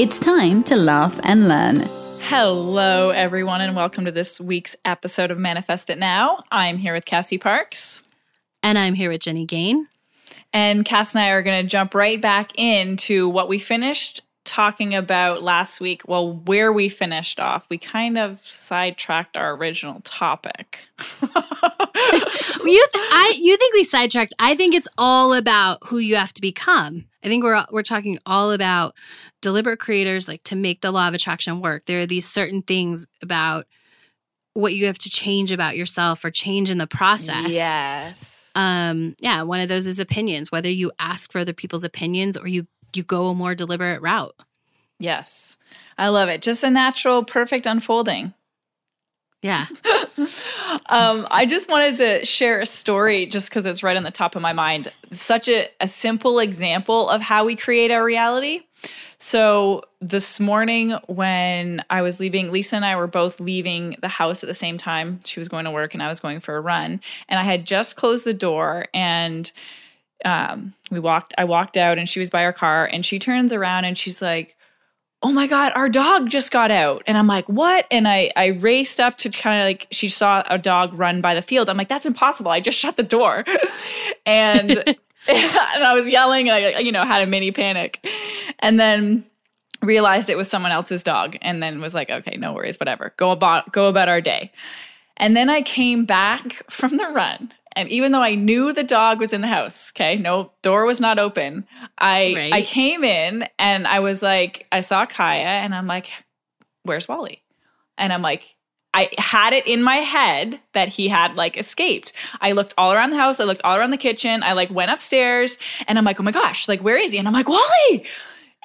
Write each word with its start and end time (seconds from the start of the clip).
It's 0.00 0.18
time 0.18 0.62
to 0.62 0.76
laugh 0.76 1.20
and 1.24 1.46
learn. 1.46 1.82
Hello, 2.22 3.10
everyone, 3.10 3.60
and 3.60 3.76
welcome 3.76 4.06
to 4.06 4.10
this 4.10 4.40
week's 4.40 4.74
episode 4.82 5.30
of 5.30 5.36
Manifest 5.36 5.90
It 5.90 5.98
Now. 5.98 6.42
I'm 6.50 6.78
here 6.78 6.94
with 6.94 7.04
Cassie 7.04 7.36
Parks. 7.36 8.00
And 8.62 8.78
I'm 8.78 8.94
here 8.94 9.10
with 9.10 9.20
Jenny 9.20 9.44
Gain. 9.44 9.88
And 10.54 10.86
Cass 10.86 11.14
and 11.14 11.22
I 11.22 11.28
are 11.28 11.42
going 11.42 11.62
to 11.62 11.68
jump 11.68 11.94
right 11.94 12.18
back 12.18 12.58
into 12.58 13.28
what 13.28 13.46
we 13.46 13.58
finished 13.58 14.22
talking 14.46 14.94
about 14.94 15.42
last 15.42 15.82
week, 15.82 16.08
well, 16.08 16.32
where 16.32 16.72
we 16.72 16.88
finished 16.88 17.38
off, 17.38 17.66
we 17.68 17.76
kind 17.76 18.16
of 18.16 18.40
sidetracked 18.40 19.36
our 19.36 19.54
original 19.54 20.00
topic. 20.02 20.78
you, 21.22 21.28
th- 21.28 21.34
I, 22.64 23.34
you 23.38 23.54
think 23.58 23.74
we 23.74 23.84
sidetracked? 23.84 24.32
I 24.38 24.56
think 24.56 24.74
it's 24.74 24.88
all 24.96 25.34
about 25.34 25.86
who 25.88 25.98
you 25.98 26.16
have 26.16 26.32
to 26.32 26.40
become. 26.40 27.04
I 27.22 27.28
think 27.28 27.44
we're 27.44 27.64
we're 27.70 27.82
talking 27.82 28.18
all 28.24 28.52
about 28.52 28.94
deliberate 29.42 29.78
creators, 29.78 30.28
like 30.28 30.42
to 30.44 30.56
make 30.56 30.80
the 30.80 30.90
law 30.90 31.08
of 31.08 31.14
attraction 31.14 31.60
work. 31.60 31.84
There 31.86 32.00
are 32.00 32.06
these 32.06 32.28
certain 32.28 32.62
things 32.62 33.06
about 33.22 33.66
what 34.54 34.74
you 34.74 34.86
have 34.86 34.98
to 34.98 35.10
change 35.10 35.52
about 35.52 35.76
yourself 35.76 36.24
or 36.24 36.30
change 36.30 36.70
in 36.70 36.78
the 36.78 36.86
process. 36.86 37.50
Yes. 37.50 38.50
Um, 38.54 39.14
yeah, 39.20 39.42
one 39.42 39.60
of 39.60 39.68
those 39.68 39.86
is 39.86 40.00
opinions, 40.00 40.50
whether 40.50 40.68
you 40.68 40.90
ask 40.98 41.30
for 41.30 41.38
other 41.38 41.52
people's 41.52 41.84
opinions 41.84 42.36
or 42.36 42.48
you 42.48 42.66
you 42.94 43.02
go 43.02 43.28
a 43.28 43.34
more 43.34 43.54
deliberate 43.54 44.02
route. 44.02 44.34
Yes. 44.98 45.56
I 45.96 46.08
love 46.08 46.28
it. 46.28 46.42
Just 46.42 46.64
a 46.64 46.70
natural, 46.70 47.24
perfect 47.24 47.66
unfolding. 47.66 48.34
Yeah. 49.42 49.66
um, 50.88 51.26
I 51.30 51.46
just 51.48 51.70
wanted 51.70 51.98
to 51.98 52.24
share 52.24 52.60
a 52.60 52.66
story 52.66 53.26
just 53.26 53.48
because 53.48 53.64
it's 53.64 53.82
right 53.82 53.96
on 53.96 54.02
the 54.02 54.10
top 54.10 54.36
of 54.36 54.42
my 54.42 54.52
mind. 54.52 54.88
Such 55.12 55.48
a, 55.48 55.68
a 55.80 55.88
simple 55.88 56.38
example 56.38 57.08
of 57.08 57.22
how 57.22 57.44
we 57.44 57.56
create 57.56 57.90
our 57.90 58.04
reality. 58.04 58.60
So, 59.18 59.82
this 60.00 60.40
morning 60.40 60.92
when 61.06 61.84
I 61.90 62.00
was 62.00 62.20
leaving, 62.20 62.50
Lisa 62.50 62.76
and 62.76 62.86
I 62.86 62.96
were 62.96 63.06
both 63.06 63.38
leaving 63.38 63.96
the 64.00 64.08
house 64.08 64.42
at 64.42 64.46
the 64.46 64.54
same 64.54 64.78
time. 64.78 65.20
She 65.24 65.38
was 65.38 65.48
going 65.48 65.66
to 65.66 65.70
work 65.70 65.92
and 65.92 66.02
I 66.02 66.08
was 66.08 66.20
going 66.20 66.40
for 66.40 66.56
a 66.56 66.60
run. 66.60 67.00
And 67.28 67.38
I 67.38 67.42
had 67.42 67.66
just 67.66 67.96
closed 67.96 68.24
the 68.24 68.32
door 68.32 68.86
and 68.94 69.52
um, 70.24 70.74
we 70.90 71.00
walked, 71.00 71.34
I 71.36 71.44
walked 71.44 71.76
out 71.76 71.98
and 71.98 72.08
she 72.08 72.18
was 72.18 72.30
by 72.30 72.42
her 72.44 72.52
car 72.52 72.88
and 72.90 73.04
she 73.04 73.18
turns 73.18 73.52
around 73.52 73.84
and 73.84 73.96
she's 73.96 74.22
like, 74.22 74.56
oh 75.22 75.32
my 75.32 75.46
god 75.46 75.72
our 75.74 75.88
dog 75.88 76.28
just 76.28 76.50
got 76.50 76.70
out. 76.70 77.02
And 77.06 77.16
i'm 77.18 77.26
like 77.26 77.48
what? 77.48 77.86
And 77.90 78.06
i 78.08 78.30
i 78.36 78.46
raced 78.46 79.00
up 79.00 79.18
to 79.18 79.30
kind 79.30 79.60
of 79.60 79.66
like 79.66 79.86
she 79.90 80.08
saw 80.08 80.42
a 80.48 80.58
dog 80.58 80.92
run 80.94 81.20
by 81.20 81.34
the 81.34 81.42
field. 81.42 81.68
I'm 81.68 81.76
like 81.76 81.88
that's 81.88 82.06
impossible. 82.06 82.50
I 82.50 82.60
just 82.60 82.78
shut 82.78 82.96
the 82.96 83.02
door. 83.02 83.44
And 84.26 84.70
and 85.28 85.84
i 85.84 85.92
was 85.94 86.06
yelling 86.06 86.48
and 86.48 86.76
i 86.76 86.78
you 86.78 86.92
know 86.92 87.04
had 87.04 87.22
a 87.22 87.26
mini 87.26 87.50
panic. 87.52 88.06
And 88.58 88.78
then 88.78 89.24
realized 89.82 90.28
it 90.28 90.36
was 90.36 90.48
someone 90.48 90.72
else's 90.72 91.02
dog 91.02 91.36
and 91.40 91.62
then 91.62 91.80
was 91.80 91.94
like 91.94 92.10
okay 92.10 92.36
no 92.36 92.52
worries 92.52 92.78
whatever. 92.78 93.14
Go 93.16 93.30
about 93.30 93.72
go 93.72 93.88
about 93.88 94.08
our 94.08 94.20
day. 94.20 94.52
And 95.16 95.36
then 95.36 95.50
i 95.50 95.62
came 95.62 96.04
back 96.04 96.62
from 96.70 96.96
the 96.96 97.06
run 97.06 97.52
and 97.80 97.88
even 97.88 98.12
though 98.12 98.22
I 98.22 98.34
knew 98.34 98.74
the 98.74 98.84
dog 98.84 99.20
was 99.20 99.32
in 99.32 99.40
the 99.40 99.46
house, 99.46 99.90
okay, 99.96 100.16
no 100.16 100.52
door 100.60 100.84
was 100.84 101.00
not 101.00 101.18
open. 101.18 101.66
I 101.96 102.34
right. 102.36 102.52
I 102.52 102.62
came 102.62 103.04
in 103.04 103.48
and 103.58 103.86
I 103.86 104.00
was 104.00 104.22
like, 104.22 104.66
I 104.70 104.80
saw 104.80 105.06
Kaya 105.06 105.46
and 105.46 105.74
I'm 105.74 105.86
like, 105.86 106.10
where's 106.82 107.08
Wally? 107.08 107.42
And 107.96 108.12
I'm 108.12 108.20
like, 108.20 108.54
I 108.92 109.08
had 109.16 109.54
it 109.54 109.66
in 109.66 109.82
my 109.82 109.96
head 109.96 110.60
that 110.74 110.88
he 110.88 111.08
had 111.08 111.36
like 111.36 111.56
escaped. 111.56 112.12
I 112.42 112.52
looked 112.52 112.74
all 112.76 112.92
around 112.92 113.10
the 113.10 113.16
house. 113.16 113.40
I 113.40 113.44
looked 113.44 113.62
all 113.64 113.78
around 113.78 113.92
the 113.92 113.96
kitchen. 113.96 114.42
I 114.42 114.52
like 114.52 114.70
went 114.70 114.90
upstairs 114.90 115.56
and 115.88 115.96
I'm 115.96 116.04
like, 116.04 116.20
oh 116.20 116.22
my 116.22 116.32
gosh, 116.32 116.68
like 116.68 116.82
where 116.82 116.98
is 116.98 117.12
he? 117.12 117.18
And 117.18 117.26
I'm 117.26 117.32
like, 117.32 117.48
Wally. 117.48 118.04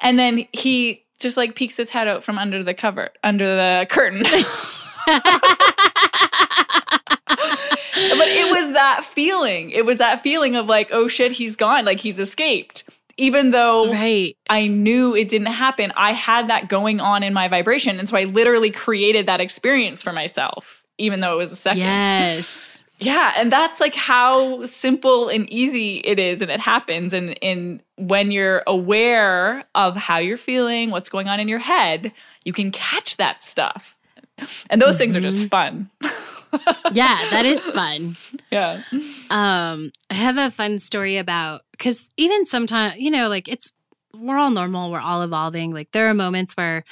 And 0.02 0.20
then 0.20 0.46
he 0.52 1.06
just 1.22 1.38
like 1.38 1.56
peeks 1.56 1.78
his 1.78 1.90
head 1.90 2.10
out 2.10 2.22
from 2.22 2.38
under 2.38 2.64
the 2.64 2.74
cover, 2.74 3.12
under 3.24 3.46
the 3.46 3.88
curtain. 3.90 4.24
but 7.96 8.28
it 8.28 8.52
was 8.52 8.75
that 8.86 9.04
feeling. 9.04 9.72
It 9.72 9.86
was 9.86 9.98
that 9.98 10.22
feeling 10.22 10.56
of 10.56 10.68
like, 10.68 10.90
oh 10.92 11.08
shit, 11.08 11.32
he's 11.32 11.56
gone. 11.56 11.86
Like 11.86 12.00
he's 12.00 12.20
escaped. 12.20 12.84
Even 13.18 13.52
though 13.52 13.92
right. 13.92 14.36
I 14.50 14.68
knew 14.68 15.16
it 15.16 15.30
didn't 15.30 15.48
happen, 15.48 15.94
I 15.96 16.12
had 16.12 16.48
that 16.48 16.68
going 16.68 17.00
on 17.00 17.24
in 17.24 17.34
my 17.34 17.48
vibration. 17.48 17.98
And 17.98 18.10
so 18.10 18.18
I 18.18 18.26
literally 18.26 18.72
created 18.72 19.26
that 19.26 19.40
experience 19.40 20.04
for 20.04 20.12
myself, 20.12 20.84
even 20.98 21.22
though 21.22 21.34
it 21.34 21.38
was 21.38 21.52
a 21.52 21.58
second. 21.58 21.80
Yes. 21.80 22.72
Yeah. 22.98 23.34
And 23.36 23.52
that's 23.52 23.82
like 23.82 23.94
how 23.94 24.66
simple 24.66 25.28
and 25.28 25.50
easy 25.50 25.98
it 25.98 26.18
is. 26.18 26.42
And 26.42 26.50
it 26.50 26.62
happens. 26.62 27.14
And, 27.14 27.38
and 27.44 27.84
when 27.98 28.32
you're 28.32 28.64
aware 28.66 29.66
of 29.76 29.98
how 29.98 30.20
you're 30.20 30.38
feeling, 30.38 30.92
what's 30.92 31.10
going 31.10 31.28
on 31.28 31.42
in 31.42 31.50
your 31.50 31.60
head, 31.60 32.14
you 32.46 32.54
can 32.54 32.72
catch 32.72 33.18
that 33.18 33.44
stuff. 33.44 33.98
And 34.70 34.82
those 34.82 34.92
mm-hmm. 34.92 34.98
things 35.00 35.18
are 35.18 35.22
just 35.22 35.40
mm-hmm. 35.40 35.48
fun. 35.48 35.90
yeah, 36.94 37.20
that 37.32 37.46
is 37.46 37.60
fun. 37.62 38.18
Yeah. 38.52 38.84
Um, 39.30 39.92
I 40.10 40.14
have 40.14 40.38
a 40.38 40.50
fun 40.50 40.80
story 40.80 41.18
about 41.18 41.62
because 41.72 42.08
even 42.16 42.46
sometimes, 42.46 42.96
you 42.96 43.12
know, 43.12 43.28
like 43.28 43.50
it's 43.50 43.74
we're 44.14 44.38
all 44.38 44.52
normal, 44.52 44.92
we're 44.92 45.00
all 45.00 45.24
evolving. 45.24 45.74
Like 45.74 45.92
there 45.92 46.08
are 46.08 46.14
moments 46.14 46.54
where 46.56 46.86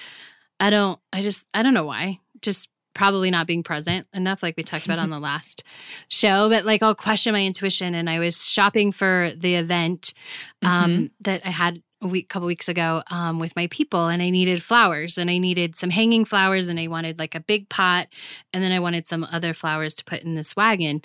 I 0.60 0.70
don't, 0.72 1.00
I 1.14 1.22
just, 1.22 1.46
I 1.54 1.64
don't 1.64 1.74
know 1.74 1.86
why, 1.86 2.20
just 2.42 2.68
probably 2.94 3.32
not 3.32 3.48
being 3.48 3.64
present 3.64 4.08
enough, 4.14 4.44
like 4.44 4.58
we 4.58 4.64
talked 4.64 4.86
about 4.86 5.00
on 5.00 5.10
the 5.10 5.20
last 5.22 5.64
show. 6.10 6.50
But 6.50 6.66
like 6.66 6.84
I'll 6.84 6.96
question 6.96 7.34
my 7.34 7.46
intuition, 7.46 7.96
and 7.96 8.10
I 8.10 8.20
was 8.20 8.46
shopping 8.46 8.92
for 8.92 9.32
the 9.36 9.56
event 9.56 10.14
um, 10.62 10.92
mm-hmm. 10.92 11.06
that 11.22 11.46
I 11.46 11.50
had 11.50 11.82
a 12.04 12.08
week 12.08 12.30
couple 12.30 12.48
weeks 12.48 12.68
ago 12.68 13.02
um, 13.10 13.40
with 13.40 13.56
my 13.56 13.68
people 13.68 14.08
and 14.08 14.22
i 14.22 14.30
needed 14.30 14.62
flowers 14.62 15.18
and 15.18 15.30
i 15.30 15.38
needed 15.38 15.76
some 15.76 15.90
hanging 15.90 16.26
flowers 16.26 16.68
and 16.68 16.80
i 16.80 16.88
wanted 16.88 17.18
like 17.20 17.36
a 17.36 17.40
big 17.40 17.70
pot 17.70 18.08
and 18.52 18.64
then 18.64 18.72
i 18.72 18.80
wanted 18.80 19.08
some 19.08 19.24
other 19.32 19.54
flowers 19.54 19.96
to 19.96 20.04
put 20.04 20.22
in 20.22 20.36
this 20.36 20.56
wagon. 20.56 21.02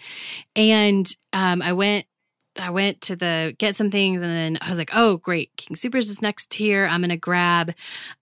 And 0.56 1.06
um, 1.32 1.62
i 1.62 1.72
went 1.72 2.06
I 2.58 2.70
went 2.70 3.00
to 3.02 3.16
the 3.16 3.54
get 3.58 3.76
some 3.76 3.90
things 3.90 4.22
and 4.22 4.30
then 4.30 4.58
I 4.60 4.68
was 4.68 4.78
like, 4.78 4.90
oh 4.94 5.16
great, 5.18 5.56
King 5.56 5.76
Supers 5.76 6.08
is 6.08 6.22
next 6.22 6.54
here. 6.54 6.86
I'm 6.86 7.00
gonna 7.00 7.16
grab, 7.16 7.72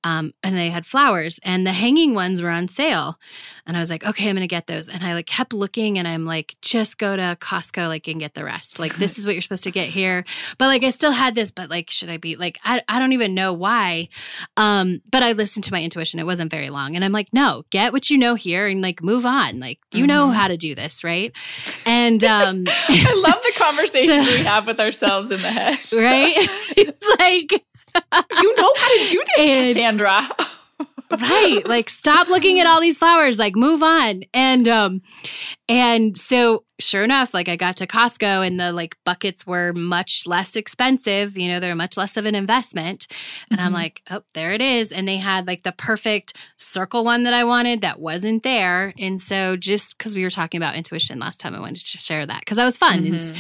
um, 0.05 0.33
and 0.43 0.57
they 0.57 0.71
had 0.71 0.87
flowers 0.87 1.41
and 1.43 1.67
the 1.67 1.73
hanging 1.73 2.15
ones 2.15 2.41
were 2.41 2.51
on 2.51 2.69
sale, 2.69 3.19
and 3.67 3.77
I 3.77 3.81
was 3.81 3.91
like, 3.91 4.05
okay, 4.05 4.29
I'm 4.29 4.37
gonna 4.37 4.47
get 4.47 4.67
those. 4.67 4.89
And 4.89 5.03
I 5.03 5.15
like 5.15 5.27
kept 5.27 5.53
looking 5.53 5.99
and 5.99 6.07
I'm 6.07 6.25
like, 6.25 6.57
just 6.63 6.99
go 6.99 7.17
to 7.17 7.37
Costco 7.41 7.89
like 7.89 8.09
and 8.09 8.21
get 8.21 8.35
the 8.35 8.45
rest. 8.45 8.79
Like 8.79 8.97
this 8.97 9.19
is 9.19 9.27
what 9.27 9.35
you're 9.35 9.43
supposed 9.43 9.65
to 9.65 9.71
get 9.71 9.89
here. 9.89 10.25
But 10.59 10.67
like 10.67 10.85
I 10.85 10.91
still 10.91 11.13
had 11.13 11.35
this, 11.35 11.51
but 11.51 11.71
like 11.71 11.91
should 11.91 12.11
I 12.11 12.17
be 12.17 12.37
like 12.37 12.59
I 12.65 12.83
I 12.89 12.99
don't 12.99 13.13
even 13.13 13.35
know 13.35 13.53
why, 13.53 14.09
um, 14.57 15.01
but 15.11 15.23
I 15.23 15.33
listened 15.33 15.65
to 15.65 15.73
my 15.73 15.83
intuition. 15.83 16.21
It 16.21 16.27
wasn't 16.27 16.51
very 16.51 16.71
long, 16.71 16.97
and 16.97 17.05
I'm 17.05 17.13
like, 17.13 17.29
no, 17.33 17.65
get 17.71 17.93
what 17.93 18.11
you 18.11 18.19
know 18.19 18.35
here 18.35 18.67
and 18.67 18.83
like 18.83 19.03
move 19.03 19.27
on. 19.27 19.61
Like 19.61 19.79
you 19.93 20.01
mm-hmm. 20.01 20.07
know 20.09 20.31
how 20.31 20.49
to 20.49 20.57
do 20.57 20.75
this, 20.75 21.03
right? 21.05 21.33
And 21.85 22.23
um, 22.25 22.65
I 22.89 23.15
love 23.15 23.43
the 23.43 23.53
conversation. 23.57 24.25
So, 24.25 24.26
we 24.27 24.45
have 24.45 24.67
with 24.67 24.81
ourselves 24.81 25.31
in 25.31 25.43
the 25.43 25.51
head. 25.51 25.79
Right? 25.93 26.35
it's 26.77 27.09
like 27.19 27.53
you 28.43 28.57
know 28.57 28.73
how 28.77 28.99
to 28.99 29.09
do 29.09 29.23
this, 29.37 29.49
and, 29.49 29.75
Cassandra. 29.75 30.29
Right. 31.11 31.67
Like 31.67 31.91
stop 31.91 32.29
looking 32.29 32.61
at 32.61 32.67
all 32.67 32.81
these 32.81 32.99
flowers, 32.99 33.39
like 33.39 33.55
move 33.55 33.83
on. 33.83 34.23
And 34.33 34.69
um 34.69 35.03
and 35.69 36.17
so 36.17 36.65
sure 36.79 37.05
enough, 37.05 37.33
like 37.33 37.49
I 37.49 37.57
got 37.57 37.77
to 37.79 37.87
Costco 37.87 38.47
and 38.47 38.61
the 38.61 38.73
like 38.73 38.97
buckets 39.05 39.47
were 39.47 39.73
much 39.73 40.27
less 40.27 40.57
expensive, 40.57 41.37
you 41.37 41.49
know, 41.49 41.61
they're 41.61 41.75
much 41.75 41.97
less 41.97 42.17
of 42.17 42.27
an 42.27 42.35
investment. 42.35 43.07
And 43.51 43.59
mm-hmm. 43.59 43.67
I'm 43.67 43.73
like, 43.73 44.03
"Oh, 44.11 44.23
there 44.35 44.53
it 44.53 44.61
is." 44.61 44.93
And 44.93 45.07
they 45.07 45.17
had 45.17 45.47
like 45.47 45.63
the 45.63 45.73
perfect 45.73 46.35
circle 46.57 47.05
one 47.05 47.25
that 47.25 47.35
I 47.35 47.45
wanted 47.45 47.81
that 47.81 48.01
wasn't 48.01 48.43
there. 48.43 48.93
And 48.99 49.21
so 49.21 49.57
just 49.57 49.99
cuz 49.99 50.15
we 50.15 50.23
were 50.23 50.31
talking 50.31 50.59
about 50.59 50.77
intuition 50.77 51.19
last 51.19 51.41
time, 51.41 51.55
I 51.55 51.61
wanted 51.61 51.85
to 51.85 51.99
share 51.99 52.27
that 52.27 52.45
cuz 52.47 52.57
that 52.57 52.65
was 52.65 52.77
fun. 52.77 53.05
Mm-hmm 53.05 53.37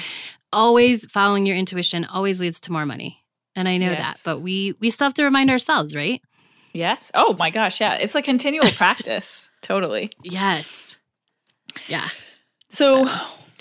always 0.52 1.06
following 1.10 1.44
your 1.46 1.56
intuition 1.56 2.04
always 2.04 2.40
leads 2.40 2.60
to 2.60 2.72
more 2.72 2.86
money. 2.86 3.24
And 3.54 3.68
I 3.68 3.78
know 3.78 3.90
yes. 3.90 3.98
that, 3.98 4.20
but 4.24 4.40
we 4.40 4.74
we 4.80 4.90
still 4.90 5.06
have 5.06 5.14
to 5.14 5.24
remind 5.24 5.50
ourselves, 5.50 5.94
right? 5.94 6.20
Yes. 6.76 7.10
Oh 7.14 7.34
my 7.38 7.48
gosh, 7.48 7.80
yeah. 7.80 7.94
It's 7.94 8.14
a 8.14 8.20
continual 8.22 8.70
practice. 8.72 9.48
Totally. 9.62 10.10
Yes. 10.22 10.96
Yeah. 11.88 12.08
So, 12.70 13.06
so 13.06 13.14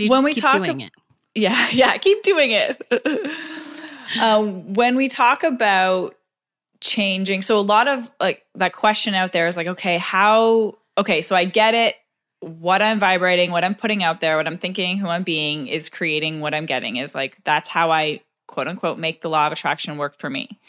when 0.08 0.24
we 0.24 0.34
talk 0.34 0.62
doing 0.62 0.82
it. 0.82 0.92
Yeah, 1.34 1.70
yeah, 1.72 1.98
keep 1.98 2.24
doing 2.24 2.52
it. 2.52 2.82
uh, 4.20 4.44
when 4.44 4.98
we 4.98 5.08
talk 5.08 5.44
about 5.44 6.16
changing. 6.82 7.42
So 7.42 7.58
a 7.58 7.62
lot 7.62 7.88
of 7.88 8.12
like 8.20 8.44
that 8.56 8.74
question 8.74 9.14
out 9.14 9.32
there 9.32 9.48
is 9.48 9.56
like, 9.56 9.68
okay, 9.68 9.98
how 9.98 10.76
okay, 10.98 11.22
so 11.22 11.36
I 11.36 11.46
get 11.46 11.74
it. 11.74 11.96
What 12.42 12.82
I'm 12.82 13.00
vibrating, 13.00 13.52
what 13.52 13.64
I'm 13.64 13.76
putting 13.76 14.04
out 14.04 14.20
there, 14.20 14.36
what 14.36 14.46
I'm 14.46 14.58
thinking, 14.58 14.98
who 14.98 15.08
I'm 15.08 15.24
being 15.24 15.68
is 15.68 15.90
creating 15.90 16.42
what 16.42 16.54
I'm 16.54 16.66
getting. 16.66 16.98
Is 16.98 17.16
like 17.16 17.38
that's 17.46 17.70
how 17.70 17.92
I 17.92 18.20
quote 18.48 18.68
unquote 18.68 19.00
make 19.00 19.22
the 19.22 19.30
law 19.30 19.48
of 19.48 19.54
attraction 19.54 19.98
work 19.98 20.18
for 20.18 20.30
me. 20.30 20.60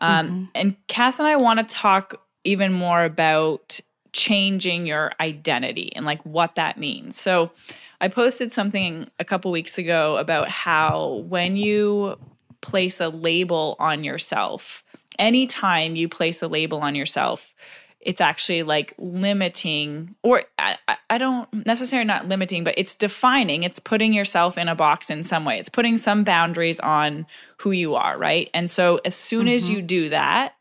Um, 0.00 0.26
mm-hmm. 0.28 0.44
And 0.54 0.86
Cass 0.86 1.18
and 1.18 1.28
I 1.28 1.36
want 1.36 1.66
to 1.66 1.74
talk 1.74 2.20
even 2.44 2.72
more 2.72 3.04
about 3.04 3.80
changing 4.12 4.86
your 4.86 5.12
identity 5.20 5.92
and 5.94 6.04
like 6.04 6.24
what 6.24 6.56
that 6.56 6.78
means. 6.78 7.20
So 7.20 7.52
I 8.00 8.08
posted 8.08 8.52
something 8.52 9.08
a 9.18 9.24
couple 9.24 9.50
weeks 9.50 9.78
ago 9.78 10.16
about 10.16 10.48
how 10.48 11.24
when 11.28 11.56
you 11.56 12.18
place 12.60 13.00
a 13.00 13.08
label 13.08 13.76
on 13.78 14.04
yourself, 14.04 14.82
anytime 15.18 15.96
you 15.96 16.08
place 16.08 16.42
a 16.42 16.48
label 16.48 16.78
on 16.80 16.94
yourself, 16.94 17.54
it's 18.00 18.20
actually 18.20 18.62
like 18.62 18.94
limiting 18.98 20.14
or 20.22 20.42
I, 20.58 20.76
I, 21.10 21.18
don't 21.18 21.66
necessarily 21.66 22.06
not 22.06 22.26
limiting 22.26 22.64
but 22.64 22.74
it's 22.76 22.94
defining 22.94 23.62
it's 23.62 23.78
putting 23.78 24.14
yourself 24.14 24.56
in 24.56 24.68
a 24.68 24.74
box 24.74 25.10
in 25.10 25.22
some 25.22 25.44
way 25.44 25.58
it's 25.58 25.68
putting 25.68 25.98
some 25.98 26.24
boundaries 26.24 26.80
on 26.80 27.26
who 27.58 27.72
you 27.72 27.94
are 27.94 28.16
right 28.18 28.48
and 28.54 28.70
so 28.70 29.00
as 29.04 29.14
soon 29.14 29.46
mm-hmm. 29.46 29.56
as 29.56 29.70
you 29.70 29.82
do 29.82 30.08
that 30.08 30.54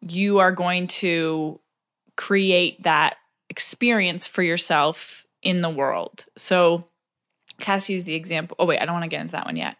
you 0.00 0.38
are 0.38 0.52
going 0.52 0.86
to 0.86 1.60
create 2.16 2.82
that 2.82 3.16
experience 3.50 4.26
for 4.26 4.42
yourself 4.42 5.26
in 5.42 5.60
the 5.60 5.70
world 5.70 6.26
so 6.36 6.84
Cass 7.58 7.88
used 7.88 8.06
the 8.06 8.14
example. 8.14 8.56
Oh 8.58 8.66
wait, 8.66 8.80
I 8.80 8.86
don't 8.86 8.94
want 8.94 9.04
to 9.04 9.08
get 9.08 9.20
into 9.20 9.32
that 9.32 9.46
one 9.46 9.54
yet. 9.54 9.76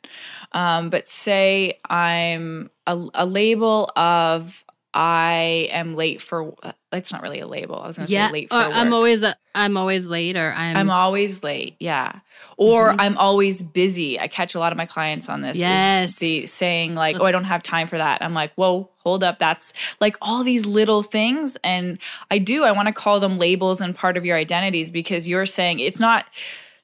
Um, 0.52 0.88
but 0.88 1.08
say 1.08 1.80
I'm 1.90 2.70
a, 2.86 3.08
a 3.14 3.26
label 3.26 3.90
of 3.96 4.64
I 4.94 5.68
am 5.72 5.94
late 5.94 6.20
for. 6.20 6.54
It's 6.92 7.10
not 7.10 7.22
really 7.22 7.40
a 7.40 7.46
label. 7.46 7.80
I 7.80 7.86
was 7.86 7.96
going 7.96 8.06
to 8.06 8.12
yeah, 8.12 8.26
say 8.26 8.32
late 8.32 8.48
for. 8.50 8.56
Or 8.56 8.58
I'm 8.58 8.92
always 8.92 9.22
a, 9.22 9.34
I'm 9.54 9.76
always 9.76 10.06
late, 10.06 10.36
or 10.36 10.52
I'm 10.52 10.76
I'm 10.76 10.90
always 10.90 11.42
late. 11.42 11.76
Yeah, 11.80 12.20
or 12.58 12.90
mm-hmm. 12.90 13.00
I'm 13.00 13.16
always 13.16 13.62
busy. 13.62 14.20
I 14.20 14.28
catch 14.28 14.54
a 14.54 14.58
lot 14.58 14.72
of 14.72 14.76
my 14.76 14.84
clients 14.84 15.28
on 15.28 15.40
this. 15.40 15.56
Yes, 15.56 16.18
the 16.18 16.44
saying 16.46 16.94
like, 16.94 17.14
Let's, 17.14 17.22
"Oh, 17.22 17.26
I 17.26 17.32
don't 17.32 17.44
have 17.44 17.62
time 17.62 17.86
for 17.86 17.96
that." 17.96 18.22
I'm 18.22 18.34
like, 18.34 18.52
"Whoa, 18.54 18.90
hold 18.98 19.24
up." 19.24 19.38
That's 19.38 19.72
like 20.00 20.16
all 20.20 20.44
these 20.44 20.66
little 20.66 21.02
things, 21.02 21.56
and 21.64 21.98
I 22.30 22.36
do. 22.38 22.64
I 22.64 22.72
want 22.72 22.88
to 22.88 22.92
call 22.94 23.18
them 23.18 23.38
labels 23.38 23.80
and 23.80 23.94
part 23.94 24.18
of 24.18 24.26
your 24.26 24.36
identities 24.36 24.90
because 24.90 25.26
you're 25.26 25.46
saying 25.46 25.78
it's 25.80 25.98
not 25.98 26.26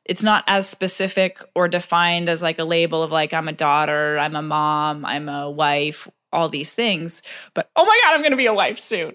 it's 0.09 0.23
not 0.23 0.43
as 0.47 0.67
specific 0.67 1.43
or 1.55 1.69
defined 1.69 2.31
as 2.31 2.41
like 2.41 2.59
a 2.59 2.65
label 2.65 3.03
of 3.03 3.13
like 3.13 3.35
I'm 3.35 3.47
a 3.47 3.53
daughter, 3.53 4.19
I'm 4.19 4.35
a 4.35 4.43
mom, 4.43 5.05
I'm 5.05 5.29
a 5.29 5.51
wife, 5.51 6.09
all 6.33 6.49
these 6.49 6.73
things. 6.73 7.23
But 7.55 7.71
oh 7.77 7.85
my 7.85 8.01
God, 8.05 8.15
I'm 8.15 8.21
going 8.21 8.33
to 8.33 8.37
be 8.37 8.47
a 8.47 8.55
wife 8.55 8.79
soon. 8.79 9.15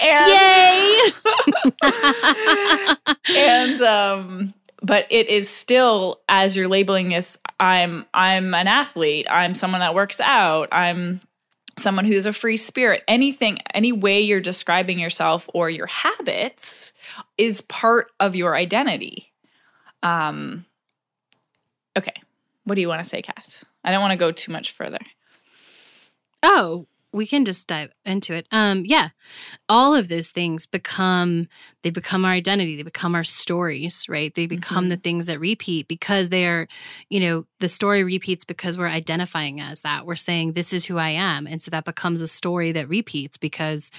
And, 0.00 0.30
Yay! 0.30 1.10
and, 3.36 3.82
um, 3.82 4.54
but 4.84 5.06
it 5.08 5.28
is 5.28 5.48
still 5.48 6.20
as 6.28 6.56
you're 6.56 6.68
labeling 6.68 7.08
this 7.08 7.38
i'm 7.58 8.04
i'm 8.12 8.54
an 8.54 8.68
athlete 8.68 9.26
i'm 9.30 9.54
someone 9.54 9.80
that 9.80 9.94
works 9.94 10.20
out 10.20 10.68
i'm 10.70 11.20
someone 11.78 12.04
who's 12.04 12.26
a 12.26 12.32
free 12.32 12.56
spirit 12.56 13.02
anything 13.08 13.58
any 13.72 13.90
way 13.92 14.20
you're 14.20 14.40
describing 14.40 14.98
yourself 14.98 15.48
or 15.54 15.70
your 15.70 15.86
habits 15.86 16.92
is 17.38 17.62
part 17.62 18.12
of 18.20 18.36
your 18.36 18.54
identity 18.54 19.32
um 20.02 20.64
okay 21.96 22.14
what 22.64 22.74
do 22.74 22.80
you 22.80 22.88
want 22.88 23.02
to 23.02 23.08
say 23.08 23.22
cass 23.22 23.64
i 23.84 23.90
don't 23.90 24.02
want 24.02 24.12
to 24.12 24.16
go 24.16 24.30
too 24.30 24.52
much 24.52 24.72
further 24.72 24.98
Oh, 26.44 26.86
we 27.14 27.26
can 27.26 27.44
just 27.44 27.68
dive 27.68 27.90
into 28.04 28.34
it. 28.34 28.46
Um, 28.50 28.84
yeah, 28.84 29.10
all 29.68 29.94
of 29.94 30.08
those 30.08 30.30
things 30.30 30.66
become 30.66 31.48
they 31.82 31.90
become 31.90 32.24
our 32.24 32.32
identity. 32.32 32.76
They 32.76 32.82
become 32.82 33.14
our 33.14 33.24
stories, 33.24 34.04
right? 34.08 34.34
They 34.34 34.46
become 34.46 34.84
mm-hmm. 34.84 34.90
the 34.90 34.96
things 34.96 35.26
that 35.26 35.38
repeat 35.38 35.86
because 35.86 36.28
they 36.28 36.46
are, 36.46 36.66
you 37.08 37.20
know, 37.20 37.46
the 37.60 37.68
story 37.68 38.02
repeats 38.02 38.44
because 38.44 38.76
we're 38.76 38.88
identifying 38.88 39.60
as 39.60 39.80
that. 39.80 40.06
We're 40.06 40.16
saying 40.16 40.52
this 40.52 40.72
is 40.72 40.84
who 40.84 40.98
I 40.98 41.10
am, 41.10 41.46
and 41.46 41.62
so 41.62 41.70
that 41.70 41.84
becomes 41.84 42.20
a 42.20 42.28
story 42.28 42.72
that 42.72 42.88
repeats 42.88 43.36
because 43.36 43.90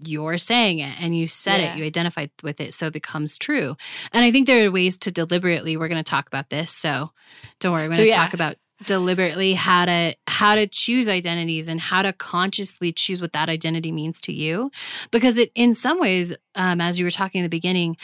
you're 0.00 0.38
saying 0.38 0.78
it 0.80 1.00
and 1.00 1.16
you 1.16 1.26
said 1.26 1.60
yeah. 1.60 1.74
it, 1.74 1.78
you 1.78 1.84
identified 1.84 2.30
with 2.42 2.60
it, 2.60 2.72
so 2.72 2.86
it 2.86 2.92
becomes 2.92 3.36
true. 3.36 3.76
And 4.12 4.24
I 4.24 4.30
think 4.30 4.46
there 4.46 4.64
are 4.64 4.70
ways 4.70 4.96
to 4.98 5.10
deliberately. 5.10 5.76
We're 5.76 5.88
going 5.88 6.02
to 6.02 6.08
talk 6.08 6.28
about 6.28 6.50
this, 6.50 6.70
so 6.70 7.10
don't 7.58 7.72
worry. 7.72 7.82
We're 7.82 7.96
going 7.96 7.98
to 7.98 8.08
so, 8.08 8.14
yeah. 8.14 8.24
talk 8.24 8.34
about 8.34 8.56
deliberately 8.84 9.54
how 9.54 9.84
to 9.84 10.14
how 10.26 10.54
to 10.54 10.66
choose 10.66 11.08
identities 11.08 11.68
and 11.68 11.80
how 11.80 12.02
to 12.02 12.12
consciously 12.12 12.92
choose 12.92 13.20
what 13.20 13.32
that 13.32 13.48
identity 13.48 13.90
means 13.90 14.20
to 14.20 14.32
you 14.32 14.70
because 15.10 15.36
it 15.36 15.50
in 15.54 15.74
some 15.74 16.00
ways 16.00 16.32
um, 16.54 16.80
as 16.80 16.98
you 16.98 17.04
were 17.04 17.10
talking 17.10 17.40
in 17.40 17.42
the 17.42 17.48
beginning 17.48 17.96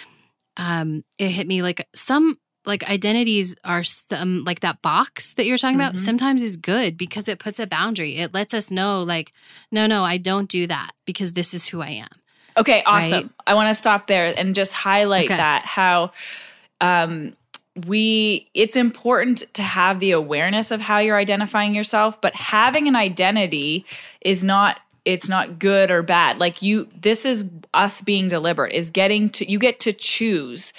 um, 0.56 1.04
it 1.18 1.28
hit 1.28 1.46
me 1.46 1.62
like 1.62 1.86
some 1.94 2.38
like 2.66 2.88
identities 2.88 3.54
are 3.64 3.84
some 3.84 4.42
like 4.44 4.60
that 4.60 4.82
box 4.82 5.34
that 5.34 5.46
you're 5.46 5.58
talking 5.58 5.78
mm-hmm. 5.78 5.88
about 5.88 5.98
sometimes 5.98 6.42
is 6.42 6.56
good 6.56 6.96
because 6.96 7.28
it 7.28 7.38
puts 7.38 7.60
a 7.60 7.66
boundary 7.66 8.16
it 8.16 8.34
lets 8.34 8.52
us 8.52 8.70
know 8.70 9.02
like 9.02 9.32
no 9.70 9.86
no 9.86 10.02
i 10.02 10.16
don't 10.16 10.48
do 10.48 10.66
that 10.66 10.90
because 11.04 11.34
this 11.34 11.54
is 11.54 11.66
who 11.66 11.82
i 11.82 11.90
am 11.90 12.08
okay 12.56 12.82
awesome 12.84 13.24
right? 13.24 13.30
i 13.46 13.54
want 13.54 13.68
to 13.68 13.74
stop 13.74 14.06
there 14.06 14.34
and 14.36 14.54
just 14.54 14.72
highlight 14.72 15.26
okay. 15.26 15.36
that 15.36 15.64
how 15.64 16.10
um 16.80 17.36
we 17.86 18.48
it's 18.54 18.76
important 18.76 19.42
to 19.54 19.62
have 19.62 19.98
the 19.98 20.12
awareness 20.12 20.70
of 20.70 20.80
how 20.80 20.98
you're 20.98 21.16
identifying 21.16 21.74
yourself 21.74 22.20
but 22.20 22.32
having 22.34 22.86
an 22.86 22.94
identity 22.94 23.84
is 24.20 24.44
not 24.44 24.78
it's 25.04 25.28
not 25.28 25.58
good 25.58 25.90
or 25.90 26.02
bad. 26.02 26.38
Like 26.38 26.62
you 26.62 26.88
this 26.98 27.24
is 27.24 27.44
us 27.72 28.00
being 28.00 28.28
deliberate 28.28 28.72
is 28.72 28.90
getting 28.90 29.30
to 29.30 29.50
you 29.50 29.58
get 29.58 29.80
to 29.80 29.92
choose 29.92 30.72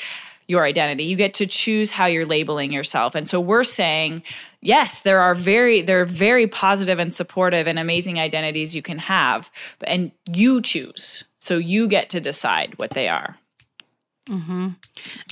your 0.48 0.64
identity. 0.64 1.04
You 1.04 1.16
get 1.16 1.34
to 1.36 1.48
choose 1.48 1.90
how 1.92 2.06
you're 2.06 2.26
labeling 2.26 2.72
yourself. 2.72 3.16
And 3.16 3.28
so 3.28 3.40
we're 3.40 3.64
saying 3.64 4.24
yes 4.62 5.02
there 5.02 5.20
are 5.20 5.36
very 5.36 5.82
there 5.82 6.02
are 6.02 6.06
very 6.06 6.48
positive 6.48 7.00
and 7.00 7.14
supportive 7.14 7.68
and 7.68 7.78
amazing 7.78 8.20
identities 8.20 8.76
you 8.76 8.82
can 8.82 8.98
have 8.98 9.52
and 9.84 10.12
you 10.32 10.62
choose. 10.62 11.24
So 11.40 11.58
you 11.58 11.88
get 11.88 12.10
to 12.10 12.20
decide 12.20 12.78
what 12.80 12.92
they 12.92 13.08
are 13.08 13.38
Mm-hmm. 14.30 14.70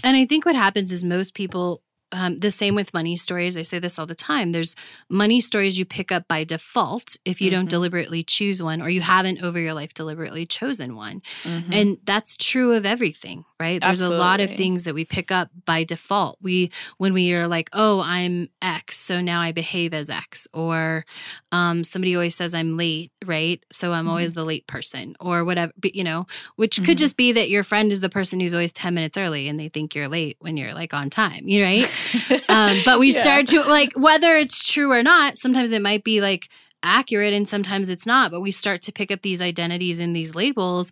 And 0.04 0.18
I 0.18 0.25
think 0.25 0.45
what 0.45 0.56
happens 0.56 0.92
is 0.92 1.04
most 1.04 1.34
people 1.34 1.81
um, 2.13 2.38
the 2.38 2.51
same 2.51 2.75
with 2.75 2.94
money 2.94 3.18
stories. 3.18 3.57
I 3.57 3.63
say 3.63 3.80
this 3.80 3.98
all 3.98 4.06
the 4.06 4.15
time. 4.15 4.51
There's 4.51 4.75
money 5.10 5.42
stories 5.42 5.77
you 5.77 5.86
pick 5.86 6.12
up 6.12 6.27
by 6.27 6.44
default 6.44 7.18
if 7.25 7.42
you 7.42 7.50
mm-hmm. 7.50 7.60
don't 7.60 7.69
deliberately 7.69 8.24
choose 8.24 8.62
one 8.62 8.81
or 8.81 8.89
you 8.89 9.01
haven't 9.01 9.44
over 9.44 9.60
your 9.60 9.74
life 9.74 9.94
deliberately 9.94 10.45
chosen 10.45 10.95
one. 10.95 11.21
Mm-hmm. 11.44 11.74
And 11.74 11.98
that's 12.04 12.38
true 12.38 12.74
of 12.74 12.86
everything, 12.86 13.46
right? 13.60 13.82
There's 13.82 14.01
Absolutely. 14.01 14.17
a 14.17 14.20
lot 14.20 14.39
of 14.39 14.51
things 14.51 14.84
that 14.84 14.93
we 14.93 15.05
pick 15.05 15.32
up 15.32 15.50
by 15.65 15.84
default. 15.84 16.38
We, 16.41 16.72
when 16.98 17.13
we 17.13 17.34
are 17.34 17.48
like, 17.48 17.70
oh, 17.74 18.01
I'm 18.01 18.50
X, 18.62 18.98
so 18.98 19.20
now 19.20 19.41
I 19.41 19.51
behave 19.51 19.93
as 19.93 20.10
X. 20.10 20.48
Or 20.53 21.05
um, 21.51 21.84
somebody 21.84 22.15
always 22.15 22.36
says 22.36 22.53
I'm 22.53 22.77
late, 22.77 23.12
right? 23.25 23.63
So 23.72 23.91
I'm 23.91 24.03
mm-hmm. 24.03 24.10
always 24.10 24.34
the 24.34 24.46
late 24.46 24.67
person 24.67 25.15
or 25.20 25.43
whatever, 25.43 25.74
you 25.84 26.03
know, 26.03 26.27
which 26.55 26.77
could 26.77 26.86
mm-hmm. 26.86 26.96
just 26.96 27.17
be 27.17 27.32
that 27.32 27.50
your 27.50 27.63
friend 27.63 27.91
is 27.91 28.00
the 28.00 28.10
person 28.10 28.39
who's 28.39 28.53
always 28.53 28.72
10 28.72 28.93
minutes 28.93 29.17
early 29.17 29.48
and 29.48 29.60
they 29.60 29.70
think 29.70 29.96
you're 29.96 30.08
late 30.08 30.38
when 30.39 30.58
you're 30.58 30.74
like 30.74 30.93
on 30.93 31.10
time, 31.10 31.48
you 31.48 31.60
know, 31.60 31.65
right? 31.65 31.89
um, 32.50 32.77
but 32.86 33.00
we 33.00 33.13
yeah. 33.13 33.22
start 33.22 33.48
to 33.48 33.62
like 33.62 33.93
whether 33.95 34.36
it's 34.36 34.67
true 34.67 34.91
or 34.91 35.03
not. 35.03 35.38
Sometimes 35.38 35.72
it 35.72 35.81
might 35.81 36.03
be 36.03 36.22
like 36.22 36.50
accurate, 36.81 37.33
and 37.33 37.48
sometimes 37.48 37.89
it's 37.89 38.05
not. 38.05 38.31
But 38.31 38.41
we 38.41 38.51
start 38.51 38.81
to 38.83 38.91
pick 38.91 39.12
up 39.12 39.22
these 39.22 39.41
identities 39.41 40.00
and 40.00 40.15
these 40.15 40.36
labels 40.36 40.91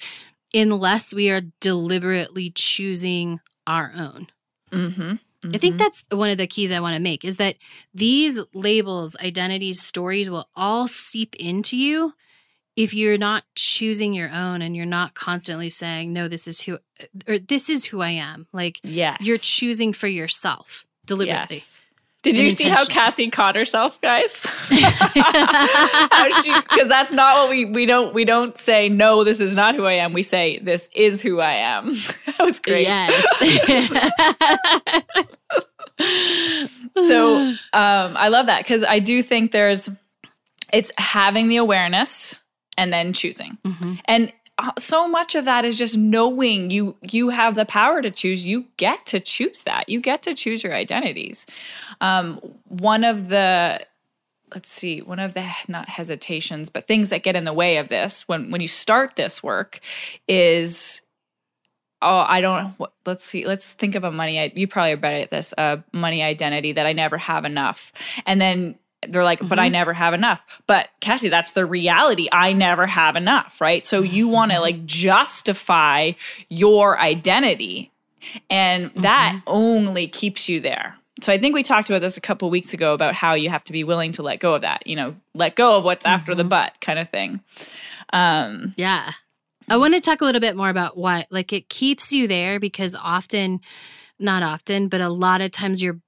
unless 0.54 1.14
we 1.14 1.30
are 1.30 1.42
deliberately 1.60 2.52
choosing 2.54 3.40
our 3.66 3.92
own. 3.96 4.28
Mm-hmm. 4.72 5.02
Mm-hmm. 5.02 5.56
I 5.56 5.58
think 5.58 5.74
mm-hmm. 5.74 5.78
that's 5.78 6.04
one 6.12 6.30
of 6.30 6.38
the 6.38 6.48
keys 6.48 6.72
I 6.72 6.80
want 6.82 6.96
to 6.96 7.02
make 7.02 7.26
is 7.26 7.38
that 7.38 7.56
these 7.94 8.40
labels, 8.54 9.16
identities, 9.18 9.82
stories 9.82 10.30
will 10.30 10.48
all 10.56 10.88
seep 10.88 11.36
into 11.36 11.78
you 11.78 12.14
if 12.76 12.94
you're 12.94 13.18
not 13.18 13.44
choosing 13.56 14.14
your 14.14 14.30
own 14.32 14.62
and 14.62 14.76
you're 14.76 14.86
not 14.86 15.14
constantly 15.14 15.70
saying 15.70 16.14
no 16.14 16.28
this 16.28 16.48
is 16.48 16.62
who 16.62 16.78
or 17.28 17.38
this 17.38 17.70
is 17.70 17.86
who 17.86 18.02
i 18.02 18.10
am 18.10 18.48
like 18.54 18.80
yeah 18.84 19.18
you're 19.20 19.38
choosing 19.38 19.94
for 19.94 20.08
yourself 20.08 20.86
deliberately 21.12 21.58
yes. 21.58 21.82
Did 22.24 22.38
you 22.38 22.52
see 22.52 22.70
how 22.70 22.86
Cassie 22.86 23.32
caught 23.32 23.56
herself, 23.56 24.00
guys? 24.00 24.48
Because 26.70 26.88
that's 26.88 27.12
not 27.12 27.36
what 27.38 27.50
we 27.50 27.66
we 27.66 27.86
don't 27.86 28.14
we 28.14 28.24
don't 28.26 28.58
say 28.58 28.88
no. 28.88 29.24
This 29.24 29.40
is 29.40 29.56
not 29.56 29.76
who 29.76 29.86
I 29.86 29.94
am. 29.94 30.14
We 30.14 30.24
say 30.24 30.60
this 30.60 30.90
is 30.96 31.22
who 31.22 31.40
I 31.40 31.54
am. 31.54 31.96
that 32.26 32.40
was 32.40 32.60
great. 32.60 32.88
Yes. 32.88 33.12
so 37.08 37.38
um, 37.38 37.58
I 37.74 38.30
love 38.30 38.46
that 38.46 38.60
because 38.60 38.84
I 38.84 39.00
do 39.00 39.22
think 39.22 39.52
there's 39.52 39.90
it's 40.72 40.92
having 40.98 41.50
the 41.50 41.58
awareness 41.58 42.42
and 42.78 42.94
then 42.94 43.14
choosing. 43.14 43.58
Mm-hmm. 43.66 43.96
And 44.06 44.32
so 44.78 45.08
much 45.08 45.36
of 45.36 45.46
that 45.46 45.66
is 45.66 45.78
just 45.78 45.98
knowing 45.98 46.72
you 46.72 46.96
you 47.02 47.30
have 47.30 47.56
the 47.56 47.66
power 47.66 48.02
to 48.02 48.12
choose. 48.12 48.46
You 48.46 48.66
get 48.78 49.06
to 49.08 49.20
choose 49.20 49.64
that. 49.64 49.90
You 49.90 50.00
get 50.00 50.22
to 50.24 50.34
choose 50.34 50.64
your 50.64 50.74
identities. 50.74 51.46
Um, 52.00 52.38
one 52.68 53.04
of 53.04 53.30
the 53.30 53.86
let's 54.54 54.70
see 54.70 55.02
one 55.02 55.20
of 55.20 55.34
the 55.34 55.50
not 55.70 55.88
hesitations 55.88 56.70
but 56.70 56.86
things 56.86 57.10
that 57.10 57.24
get 57.24 57.38
in 57.38 57.46
the 57.46 57.54
way 57.54 57.78
of 57.78 57.88
this 57.88 58.28
when 58.28 58.52
when 58.52 58.60
you 58.60 58.68
start 58.68 59.16
this 59.16 59.42
work 59.42 59.80
is 60.28 61.02
oh 62.02 62.26
i 62.28 62.42
don't 62.42 62.76
let's 63.06 63.24
see 63.24 63.46
let's 63.46 63.72
think 63.72 63.96
of 63.96 64.04
a 64.04 64.12
money 64.12 64.52
you 64.56 64.68
probably 64.68 64.92
are 64.92 64.98
better 64.98 65.24
at 65.24 65.30
this 65.30 65.54
a 65.58 65.82
money 65.94 66.22
identity 66.22 66.74
that 66.74 66.86
i 66.86 66.92
never 66.92 67.18
have 67.18 67.46
enough. 67.46 67.94
And 68.26 68.42
then 68.42 68.76
they're 69.08 69.24
like, 69.24 69.40
mm-hmm. 69.40 69.48
but 69.48 69.60
I 69.60 69.66
mm-hmm. 69.66 69.74
never 69.74 69.94
have 69.94 70.14
enough. 70.14 70.46
But 70.68 70.90
Cassie, 71.00 71.30
that's 71.30 71.52
the 71.52 71.66
reality. 71.66 72.28
I 72.32 72.54
never 72.54 72.86
have 72.86 73.16
enough, 73.16 73.60
right? 73.60 73.86
So 73.86 74.02
you 74.02 74.28
want 74.28 74.52
to 74.52 74.56
mm-hmm. 74.56 74.64
like 74.64 74.86
justify 74.86 76.14
your 76.50 77.00
identity, 77.00 77.92
and 78.50 78.92
mm-hmm. 78.92 79.02
that 79.02 79.42
only 79.48 80.08
keeps 80.08 80.48
you 80.48 80.60
there. 80.60 80.96
So 81.22 81.32
I 81.32 81.38
think 81.38 81.54
we 81.54 81.62
talked 81.62 81.90
about 81.90 82.02
this 82.02 82.18
a 82.18 82.22
couple 82.22 82.50
weeks 82.50 82.74
ago 82.74 82.94
about 82.94 83.14
how 83.14 83.34
you 83.34 83.50
have 83.50 83.64
to 83.66 83.74
be 83.74 83.84
willing 83.84 84.12
to 84.14 84.24
let 84.24 84.40
go 84.40 84.56
of 84.56 84.62
that, 84.62 84.88
you 84.88 84.96
know, 84.96 85.16
let 85.36 85.56
go 85.56 85.78
of 85.78 85.84
what's 85.84 86.06
mm-hmm. 86.06 86.16
after 86.16 86.34
the 86.34 86.44
mm-hmm. 86.44 86.50
butt 86.50 86.78
kind 86.82 86.98
of 86.98 87.10
thing. 87.10 87.42
Um, 88.14 88.74
yeah. 88.78 89.12
I 89.70 89.78
want 89.78 89.94
to 89.94 90.02
talk 90.02 90.22
a 90.22 90.26
little 90.26 90.42
bit 90.42 90.56
more 90.56 90.70
about 90.70 90.98
what 90.98 91.28
like 91.30 91.54
it 91.54 91.70
keeps 91.70 92.12
you 92.12 92.28
there 92.28 92.60
because 92.60 92.96
often 92.96 93.62
not 94.20 94.44
often, 94.44 94.88
but 94.88 95.02
a 95.02 95.10
lot 95.10 95.42
of 95.42 95.52
times 95.52 95.82
your 95.82 96.00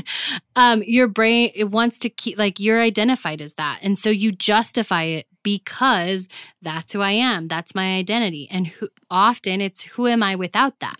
um 0.56 0.82
your 0.84 1.08
brain 1.08 1.50
it 1.54 1.70
wants 1.70 1.98
to 1.98 2.08
keep 2.08 2.38
like 2.38 2.58
you're 2.58 2.80
identified 2.80 3.40
as 3.40 3.54
that 3.54 3.78
and 3.82 3.98
so 3.98 4.10
you 4.10 4.32
justify 4.32 5.02
it 5.04 5.26
because 5.42 6.28
that's 6.62 6.92
who 6.92 7.00
I 7.00 7.12
am 7.12 7.48
that's 7.48 7.74
my 7.74 7.96
identity 7.96 8.48
and 8.50 8.66
who, 8.66 8.88
often 9.10 9.60
it's 9.60 9.84
who 9.84 10.06
am 10.06 10.22
I 10.22 10.34
without 10.34 10.80
that 10.80 10.98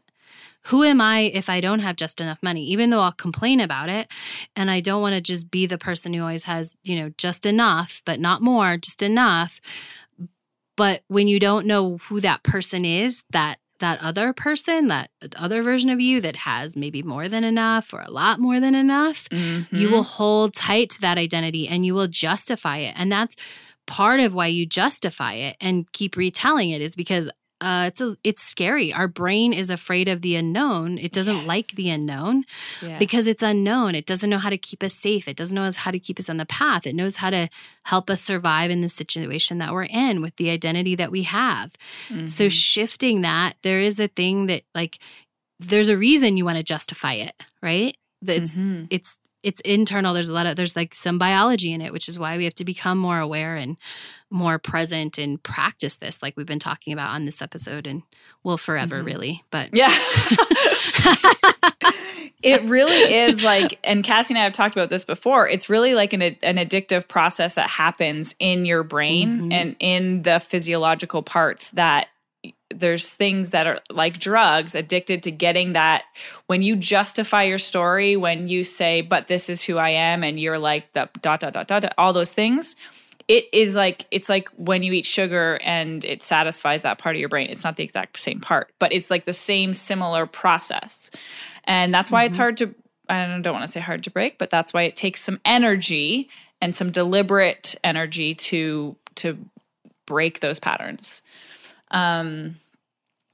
who 0.69 0.85
am 0.85 1.01
I 1.01 1.21
if 1.21 1.49
I 1.49 1.61
don't 1.61 1.79
have 1.79 1.97
just 1.97 2.21
enough 2.21 2.43
money? 2.43 2.63
Even 2.67 2.91
though 2.91 3.01
I'll 3.01 3.13
complain 3.13 3.59
about 3.59 3.89
it 3.89 4.09
and 4.55 4.71
I 4.71 4.81
don't 4.81 5.01
want 5.01 5.15
to 5.15 5.21
just 5.21 5.51
be 5.51 5.65
the 5.65 5.79
person 5.79 6.13
who 6.13 6.21
always 6.21 6.45
has, 6.45 6.75
you 6.85 6.97
know, 6.97 7.11
just 7.17 7.47
enough, 7.47 8.03
but 8.05 8.21
not 8.21 8.43
more, 8.43 8.77
just 8.77 9.03
enough. 9.03 9.63
But 10.77 11.03
when 11.09 11.27
you 11.27 11.41
don't 11.41 11.67
know 11.67 11.99
who 12.09 12.21
that 12.21 12.43
person 12.43 12.85
is, 12.85 13.25
that 13.31 13.59
that 13.81 14.03
other 14.03 14.33
person, 14.33 14.89
that 14.89 15.11
other 15.37 15.63
version 15.63 15.91
of 15.91 16.01
you 16.01 16.21
that 16.21 16.37
has 16.37 16.77
maybe 16.77 17.03
more 17.03 17.29
than 17.29 17.45
enough 17.45 17.93
or 17.93 18.01
a 18.01 18.11
lot 18.11 18.41
more 18.41 18.61
than 18.61 18.75
enough, 18.75 19.29
mm-hmm. 19.29 19.75
you 19.75 19.91
will 19.91 20.03
hold 20.03 20.55
tight 20.55 20.91
to 20.91 21.01
that 21.01 21.19
identity 21.19 21.69
and 21.69 21.87
you 21.87 21.95
will 21.95 22.09
justify 22.09 22.79
it. 22.79 22.95
And 22.97 23.11
that's 23.11 23.37
part 23.87 24.21
of 24.21 24.35
why 24.35 24.47
you 24.47 24.67
justify 24.67 25.33
it 25.33 25.57
and 25.61 25.91
keep 25.93 26.17
retelling 26.17 26.71
it 26.71 26.83
is 26.83 26.95
because 26.95 27.29
uh, 27.61 27.87
it's 27.89 28.01
a, 28.01 28.17
it's 28.23 28.43
scary. 28.43 28.93
Our 28.93 29.09
brain 29.09 29.53
is 29.53 29.71
afraid 29.71 30.07
of 30.07 30.23
the 30.23 30.37
unknown. 30.37 30.97
It 30.99 31.13
doesn't 31.13 31.39
yes. 31.39 31.47
like 31.47 31.73
the 31.73 31.91
unknown 31.91 32.45
yeah. 32.81 32.99
because 32.99 33.27
it's 33.27 33.43
unknown. 33.43 33.95
It 33.95 34.07
doesn't 34.07 34.31
know 34.31 34.39
how 34.39 34.51
to 34.51 34.59
keep 34.59 34.83
us 34.83 34.95
safe. 34.95 35.27
It 35.27 35.37
doesn't 35.37 35.55
know 35.55 35.69
how 35.77 35.91
to 35.91 35.99
keep 35.99 36.21
us 36.21 36.31
on 36.31 36.37
the 36.37 36.47
path. 36.47 36.87
It 36.87 36.95
knows 36.95 37.17
how 37.17 37.31
to 37.31 37.49
help 37.85 38.11
us 38.11 38.23
survive 38.23 38.71
in 38.71 38.81
the 38.81 38.89
situation 38.89 39.59
that 39.59 39.73
we're 39.73 39.85
in 39.85 40.23
with 40.23 40.37
the 40.37 40.51
identity 40.51 40.95
that 40.95 41.11
we 41.11 41.25
have. 41.25 41.73
Mm-hmm. 42.09 42.27
So 42.27 42.49
shifting 42.49 43.23
that, 43.23 43.57
there 43.63 43.81
is 43.81 43.99
a 43.99 44.09
thing 44.09 44.47
that 44.47 44.63
like 44.75 44.99
there's 45.59 45.89
a 45.89 45.97
reason 45.97 46.37
you 46.37 46.45
want 46.45 46.59
to 46.59 46.63
justify 46.63 47.15
it, 47.15 47.35
right? 47.61 47.97
It's 48.25 48.53
mm-hmm. 48.53 48.85
it's 48.91 49.17
it's 49.49 49.61
internal. 49.61 50.13
There's 50.13 50.29
a 50.29 50.35
lot 50.35 50.45
of 50.45 50.57
there's 50.57 50.77
like 50.77 50.95
some 50.95 51.19
biology 51.19 51.73
in 51.73 51.81
it, 51.81 51.91
which 51.91 52.07
is 52.07 52.19
why 52.19 52.37
we 52.37 52.45
have 52.45 52.55
to 52.57 52.67
become 52.67 52.99
more 52.99 53.19
aware 53.19 53.57
and 53.57 53.79
more 54.29 54.59
present 54.59 55.17
and 55.17 55.43
practice 55.43 55.97
this, 55.97 56.23
like 56.23 56.37
we've 56.37 56.45
been 56.45 56.59
talking 56.59 56.93
about 56.93 57.13
on 57.13 57.25
this 57.25 57.41
episode, 57.41 57.87
and 57.87 58.03
will 58.45 58.59
forever, 58.59 58.97
mm-hmm. 58.97 59.07
really. 59.07 59.43
But 59.51 59.71
yeah. 59.73 59.89
it 62.43 62.63
really 62.65 63.15
is 63.15 63.43
like, 63.43 63.79
and 63.83 64.05
Cassie 64.05 64.35
and 64.35 64.39
I 64.39 64.45
have 64.45 64.53
talked 64.53 64.77
about 64.77 64.91
this 64.91 65.07
before. 65.07 65.49
It's 65.49 65.71
really 65.71 65.95
like 65.95 66.13
an, 66.13 66.21
an 66.21 66.59
addictive 66.59 67.09
process 67.09 67.55
that 67.55 67.71
happens 67.71 68.35
in 68.39 68.67
your 68.67 68.83
brain 68.83 69.29
mm-hmm. 69.29 69.53
and 69.53 69.77
in 69.81 70.23
the 70.25 70.41
physiological 70.41 71.23
parts 71.23 71.71
that 71.71 72.09
there's 72.75 73.15
things 73.15 73.51
that 73.51 73.67
are 73.67 73.81
like 73.91 74.19
drugs 74.19 74.75
addicted 74.75 75.23
to 75.23 75.31
getting 75.31 75.73
that 75.73 76.05
when 76.47 76.63
you 76.63 76.77
justify 76.77 77.43
your 77.43 77.59
story 77.59 78.17
when 78.17 78.49
you 78.49 78.63
say 78.63 79.01
but 79.01 79.27
this 79.27 79.49
is 79.49 79.63
who 79.63 79.79
i 79.79 79.91
am 79.91 80.23
and 80.23 80.39
you're 80.39 80.59
like 80.59 80.93
the 80.93 81.09
dot 81.21 81.41
dot 81.41 81.53
dot 81.53 81.67
dot, 81.67 81.83
dot 81.83 81.95
all 81.97 82.13
those 82.13 82.33
things 82.33 82.77
it 83.27 83.47
is 83.53 83.77
like 83.77 84.07
it's 84.11 84.29
like 84.29 84.49
when 84.57 84.83
you 84.83 84.93
eat 84.93 85.07
sugar 85.07 85.59
and 85.63 86.05
it 86.05 86.23
satisfies 86.23 86.83
that 86.83 86.99
part 86.99 87.17
of 87.17 87.21
your 87.21 87.29
brain 87.29 87.49
it's 87.49 87.65
not 87.65 87.77
the 87.77 87.85
exact 87.85 88.19
same 88.19 88.41
part 88.41 88.71
but 88.79 88.93
it's 88.93 89.11
like 89.11 89.25
the 89.25 89.33
same 89.33 89.73
similar 89.73 90.27
process 90.27 91.11
and 91.65 91.93
that's 91.93 92.11
why 92.11 92.23
mm-hmm. 92.23 92.29
it's 92.29 92.37
hard 92.37 92.57
to 92.57 92.75
i 93.09 93.25
don't 93.41 93.55
want 93.55 93.65
to 93.65 93.73
say 93.73 93.81
hard 93.81 94.03
to 94.05 94.11
break 94.11 94.39
but 94.39 94.51
that's 94.51 94.75
why 94.75 94.83
it 94.83 94.95
takes 94.95 95.23
some 95.23 95.41
energy 95.45 96.29
and 96.61 96.75
some 96.75 96.91
deliberate 96.91 97.77
energy 97.83 98.35
to 98.35 98.95
to 99.15 99.39
break 100.07 100.41
those 100.41 100.59
patterns 100.59 101.23
um, 101.91 102.57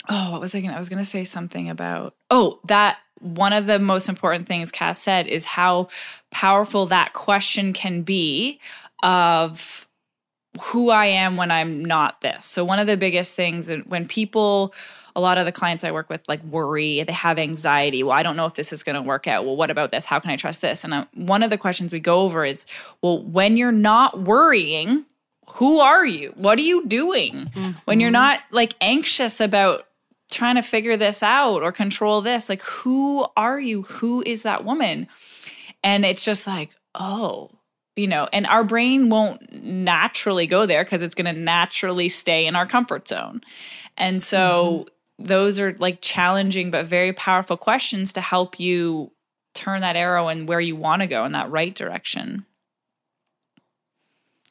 oh, 0.08 0.32
what 0.32 0.40
was 0.40 0.54
I 0.54 0.60
to? 0.60 0.76
I 0.76 0.78
was 0.78 0.88
to 0.98 1.04
say 1.04 1.24
something 1.24 1.68
about, 1.68 2.14
oh, 2.30 2.60
that 2.66 2.98
one 3.20 3.52
of 3.52 3.66
the 3.66 3.78
most 3.78 4.08
important 4.08 4.46
things 4.46 4.70
Cass 4.70 4.98
said 4.98 5.26
is 5.26 5.44
how 5.44 5.88
powerful 6.30 6.86
that 6.86 7.12
question 7.12 7.72
can 7.72 8.02
be 8.02 8.60
of 9.02 9.88
who 10.60 10.90
I 10.90 11.06
am 11.06 11.36
when 11.36 11.50
I'm 11.50 11.84
not 11.84 12.20
this. 12.20 12.44
So, 12.44 12.64
one 12.64 12.78
of 12.78 12.86
the 12.86 12.96
biggest 12.96 13.34
things 13.34 13.70
when 13.86 14.06
people, 14.06 14.74
a 15.16 15.20
lot 15.20 15.38
of 15.38 15.46
the 15.46 15.52
clients 15.52 15.84
I 15.84 15.92
work 15.92 16.08
with 16.08 16.22
like 16.28 16.42
worry, 16.44 17.02
they 17.02 17.12
have 17.12 17.38
anxiety. 17.38 18.02
Well, 18.02 18.16
I 18.16 18.22
don't 18.22 18.36
know 18.36 18.46
if 18.46 18.54
this 18.54 18.72
is 18.72 18.82
going 18.82 18.96
to 18.96 19.02
work 19.02 19.26
out. 19.26 19.44
Well, 19.44 19.56
what 19.56 19.70
about 19.70 19.90
this? 19.90 20.04
How 20.04 20.20
can 20.20 20.30
I 20.30 20.36
trust 20.36 20.60
this? 20.60 20.84
And 20.84 20.94
I, 20.94 21.06
one 21.14 21.42
of 21.42 21.50
the 21.50 21.58
questions 21.58 21.92
we 21.92 22.00
go 22.00 22.20
over 22.20 22.44
is, 22.44 22.66
well, 23.02 23.22
when 23.22 23.56
you're 23.56 23.72
not 23.72 24.20
worrying, 24.20 25.06
who 25.50 25.80
are 25.80 26.04
you? 26.04 26.32
What 26.36 26.58
are 26.58 26.62
you 26.62 26.86
doing 26.86 27.50
mm-hmm. 27.54 27.70
when 27.84 28.00
you're 28.00 28.10
not 28.10 28.40
like 28.50 28.74
anxious 28.80 29.40
about 29.40 29.86
trying 30.30 30.56
to 30.56 30.62
figure 30.62 30.96
this 30.96 31.22
out 31.22 31.62
or 31.62 31.72
control 31.72 32.20
this? 32.20 32.48
Like, 32.48 32.62
who 32.62 33.26
are 33.36 33.60
you? 33.60 33.82
Who 33.82 34.22
is 34.24 34.42
that 34.42 34.64
woman? 34.64 35.06
And 35.82 36.04
it's 36.04 36.24
just 36.24 36.46
like, 36.46 36.74
oh, 36.94 37.50
you 37.96 38.06
know, 38.06 38.28
and 38.32 38.46
our 38.46 38.64
brain 38.64 39.10
won't 39.10 39.62
naturally 39.62 40.46
go 40.46 40.66
there 40.66 40.82
because 40.82 41.02
it's 41.02 41.14
going 41.14 41.32
to 41.32 41.40
naturally 41.40 42.08
stay 42.08 42.46
in 42.46 42.56
our 42.56 42.66
comfort 42.66 43.08
zone. 43.08 43.40
And 43.96 44.20
so, 44.20 44.86
mm-hmm. 45.18 45.26
those 45.26 45.60
are 45.60 45.76
like 45.78 45.98
challenging 46.00 46.70
but 46.70 46.86
very 46.86 47.12
powerful 47.12 47.56
questions 47.56 48.12
to 48.14 48.20
help 48.20 48.58
you 48.58 49.12
turn 49.54 49.82
that 49.82 49.94
arrow 49.94 50.28
in 50.28 50.46
where 50.46 50.60
you 50.60 50.74
want 50.74 51.02
to 51.02 51.06
go 51.06 51.24
in 51.24 51.32
that 51.32 51.50
right 51.50 51.74
direction. 51.74 52.44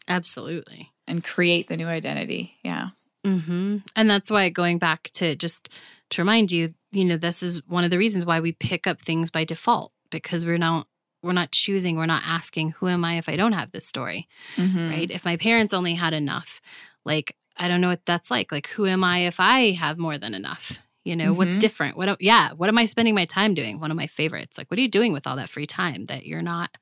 Absolutely. 0.07 0.91
And 1.07 1.23
create 1.23 1.67
the 1.67 1.77
new 1.77 1.87
identity. 1.87 2.57
Yeah. 2.63 2.89
Mm-hmm. 3.25 3.77
And 3.95 4.09
that's 4.09 4.29
why 4.29 4.49
going 4.49 4.79
back 4.79 5.09
to 5.13 5.35
just 5.35 5.69
to 6.11 6.21
remind 6.21 6.51
you, 6.51 6.73
you 6.91 7.05
know, 7.05 7.17
this 7.17 7.41
is 7.41 7.61
one 7.67 7.83
of 7.83 7.91
the 7.91 7.97
reasons 7.97 8.25
why 8.25 8.39
we 8.39 8.51
pick 8.51 8.85
up 8.85 9.01
things 9.01 9.31
by 9.31 9.43
default 9.43 9.91
because 10.09 10.45
we're 10.45 10.57
not 10.57 10.87
we're 11.21 11.31
not 11.31 11.53
choosing, 11.53 11.95
we're 11.95 12.05
not 12.05 12.23
asking, 12.25 12.71
who 12.71 12.89
am 12.89 13.05
I 13.05 13.17
if 13.17 13.29
I 13.29 13.37
don't 13.37 13.53
have 13.53 13.71
this 13.71 13.87
story? 13.87 14.27
Mm-hmm. 14.57 14.89
Right? 14.89 15.09
If 15.11 15.23
my 15.23 15.37
parents 15.37 15.73
only 15.73 15.93
had 15.93 16.13
enough, 16.13 16.59
like 17.05 17.35
I 17.55 17.67
don't 17.67 17.81
know 17.81 17.89
what 17.89 18.05
that's 18.05 18.29
like. 18.29 18.51
Like 18.51 18.67
who 18.67 18.85
am 18.85 19.03
I 19.03 19.19
if 19.19 19.39
I 19.39 19.71
have 19.71 19.97
more 19.97 20.17
than 20.17 20.33
enough? 20.33 20.79
You 21.05 21.15
know, 21.15 21.29
mm-hmm. 21.29 21.37
what's 21.37 21.57
different? 21.57 21.97
What 21.97 22.21
yeah, 22.21 22.51
what 22.51 22.69
am 22.69 22.77
I 22.77 22.85
spending 22.85 23.15
my 23.15 23.25
time 23.25 23.53
doing? 23.53 23.79
One 23.79 23.91
of 23.91 23.97
my 23.97 24.07
favorites. 24.07 24.57
Like 24.57 24.69
what 24.69 24.77
are 24.77 24.81
you 24.81 24.89
doing 24.89 25.13
with 25.13 25.27
all 25.27 25.37
that 25.37 25.49
free 25.49 25.67
time 25.67 26.05
that 26.07 26.25
you're 26.25 26.41
not 26.41 26.77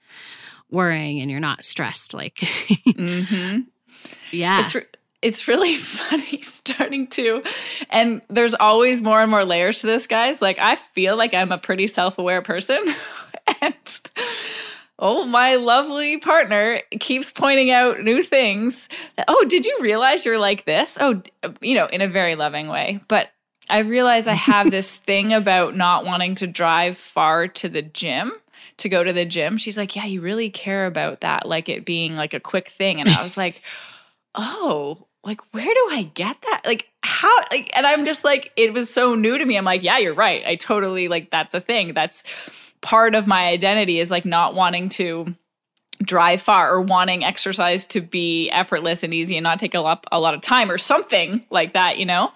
worrying 0.71 1.19
and 1.21 1.29
you're 1.29 1.39
not 1.39 1.63
stressed 1.63 2.13
like 2.13 2.35
mm-hmm. 2.35 3.61
yeah. 4.31 4.61
It's 4.61 4.75
re- 4.75 4.85
it's 5.21 5.47
really 5.47 5.75
funny 5.77 6.41
starting 6.41 7.07
to 7.07 7.43
and 7.89 8.21
there's 8.29 8.55
always 8.55 9.01
more 9.01 9.21
and 9.21 9.29
more 9.29 9.45
layers 9.45 9.81
to 9.81 9.87
this 9.87 10.07
guys. 10.07 10.41
Like 10.41 10.59
i 10.59 10.75
feel 10.75 11.17
like 11.17 11.33
i'm 11.33 11.51
a 11.51 11.57
pretty 11.57 11.87
self-aware 11.87 12.41
person. 12.41 12.79
And 13.61 14.01
oh 14.97 15.25
my 15.25 15.55
lovely 15.55 16.17
partner 16.17 16.79
keeps 16.99 17.31
pointing 17.31 17.69
out 17.69 18.01
new 18.01 18.21
things 18.23 18.87
oh 19.27 19.45
did 19.49 19.65
you 19.65 19.77
realize 19.81 20.25
you're 20.25 20.39
like 20.39 20.65
this? 20.65 20.97
Oh 21.01 21.21
you 21.59 21.75
know 21.75 21.87
in 21.87 22.01
a 22.01 22.07
very 22.07 22.35
loving 22.35 22.67
way. 22.67 23.01
But 23.07 23.31
i 23.69 23.79
realize 23.79 24.27
i 24.27 24.33
have 24.33 24.71
this 24.71 24.95
thing 24.95 25.33
about 25.33 25.75
not 25.75 26.05
wanting 26.05 26.35
to 26.35 26.47
drive 26.47 26.97
far 26.97 27.47
to 27.47 27.67
the 27.67 27.81
gym 27.81 28.31
to 28.81 28.89
go 28.89 29.03
to 29.03 29.13
the 29.13 29.25
gym. 29.25 29.57
She's 29.57 29.77
like, 29.77 29.95
Yeah, 29.95 30.05
you 30.05 30.21
really 30.21 30.50
care 30.50 30.85
about 30.85 31.21
that, 31.21 31.47
like 31.47 31.69
it 31.69 31.85
being 31.85 32.15
like 32.15 32.33
a 32.33 32.39
quick 32.39 32.67
thing. 32.69 33.00
And 33.00 33.09
I 33.09 33.23
was 33.23 33.38
like, 33.38 33.61
Oh, 34.35 35.07
like 35.23 35.41
where 35.53 35.65
do 35.65 35.88
I 35.91 36.09
get 36.13 36.41
that? 36.41 36.61
Like 36.65 36.89
how 37.03 37.35
like 37.51 37.75
and 37.75 37.85
I'm 37.85 38.05
just 38.05 38.23
like, 38.23 38.51
it 38.55 38.73
was 38.73 38.89
so 38.89 39.15
new 39.15 39.38
to 39.38 39.45
me. 39.45 39.57
I'm 39.57 39.65
like, 39.65 39.83
yeah, 39.83 39.97
you're 39.97 40.13
right. 40.13 40.43
I 40.45 40.55
totally 40.55 41.07
like 41.07 41.31
that's 41.31 41.53
a 41.53 41.59
thing. 41.59 41.93
That's 41.93 42.23
part 42.81 43.13
of 43.13 43.27
my 43.27 43.47
identity 43.47 44.00
is 44.00 44.09
like 44.09 44.25
not 44.25 44.55
wanting 44.55 44.89
to 44.89 45.35
drive 46.03 46.41
far 46.41 46.73
or 46.73 46.81
wanting 46.81 47.23
exercise 47.23 47.85
to 47.88 48.01
be 48.01 48.50
effortless 48.50 49.03
and 49.03 49.13
easy 49.13 49.38
and 49.38 49.43
not 49.43 49.59
take 49.59 49.75
a 49.75 49.79
lot 49.79 50.05
a 50.11 50.19
lot 50.19 50.33
of 50.33 50.41
time 50.41 50.71
or 50.71 50.77
something 50.77 51.45
like 51.50 51.73
that, 51.73 51.97
you 51.97 52.05
know? 52.05 52.31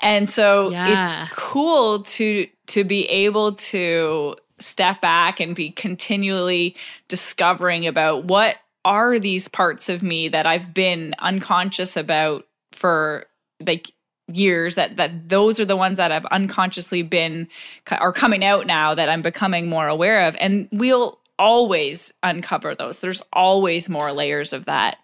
And 0.00 0.28
so 0.28 0.70
yeah. 0.70 1.22
it's 1.22 1.32
cool 1.34 2.00
to 2.00 2.48
to 2.68 2.84
be 2.84 3.06
able 3.06 3.52
to 3.52 4.36
step 4.64 5.00
back 5.00 5.40
and 5.40 5.54
be 5.54 5.70
continually 5.70 6.76
discovering 7.08 7.86
about 7.86 8.24
what 8.24 8.56
are 8.84 9.18
these 9.18 9.48
parts 9.48 9.88
of 9.88 10.02
me 10.02 10.28
that 10.28 10.46
I've 10.46 10.74
been 10.74 11.14
unconscious 11.18 11.96
about 11.96 12.46
for 12.72 13.26
like 13.64 13.92
years 14.32 14.74
that 14.74 14.96
that 14.96 15.28
those 15.28 15.60
are 15.60 15.64
the 15.64 15.76
ones 15.76 15.98
that 15.98 16.10
I've 16.10 16.26
unconsciously 16.26 17.02
been 17.02 17.48
are 17.90 18.12
coming 18.12 18.44
out 18.44 18.66
now 18.66 18.94
that 18.94 19.08
I'm 19.08 19.22
becoming 19.22 19.68
more 19.68 19.88
aware 19.88 20.26
of. 20.26 20.36
And 20.40 20.68
we'll 20.72 21.18
always 21.38 22.12
uncover 22.22 22.74
those. 22.74 23.00
There's 23.00 23.22
always 23.32 23.88
more 23.88 24.12
layers 24.12 24.52
of 24.52 24.66
that. 24.66 24.96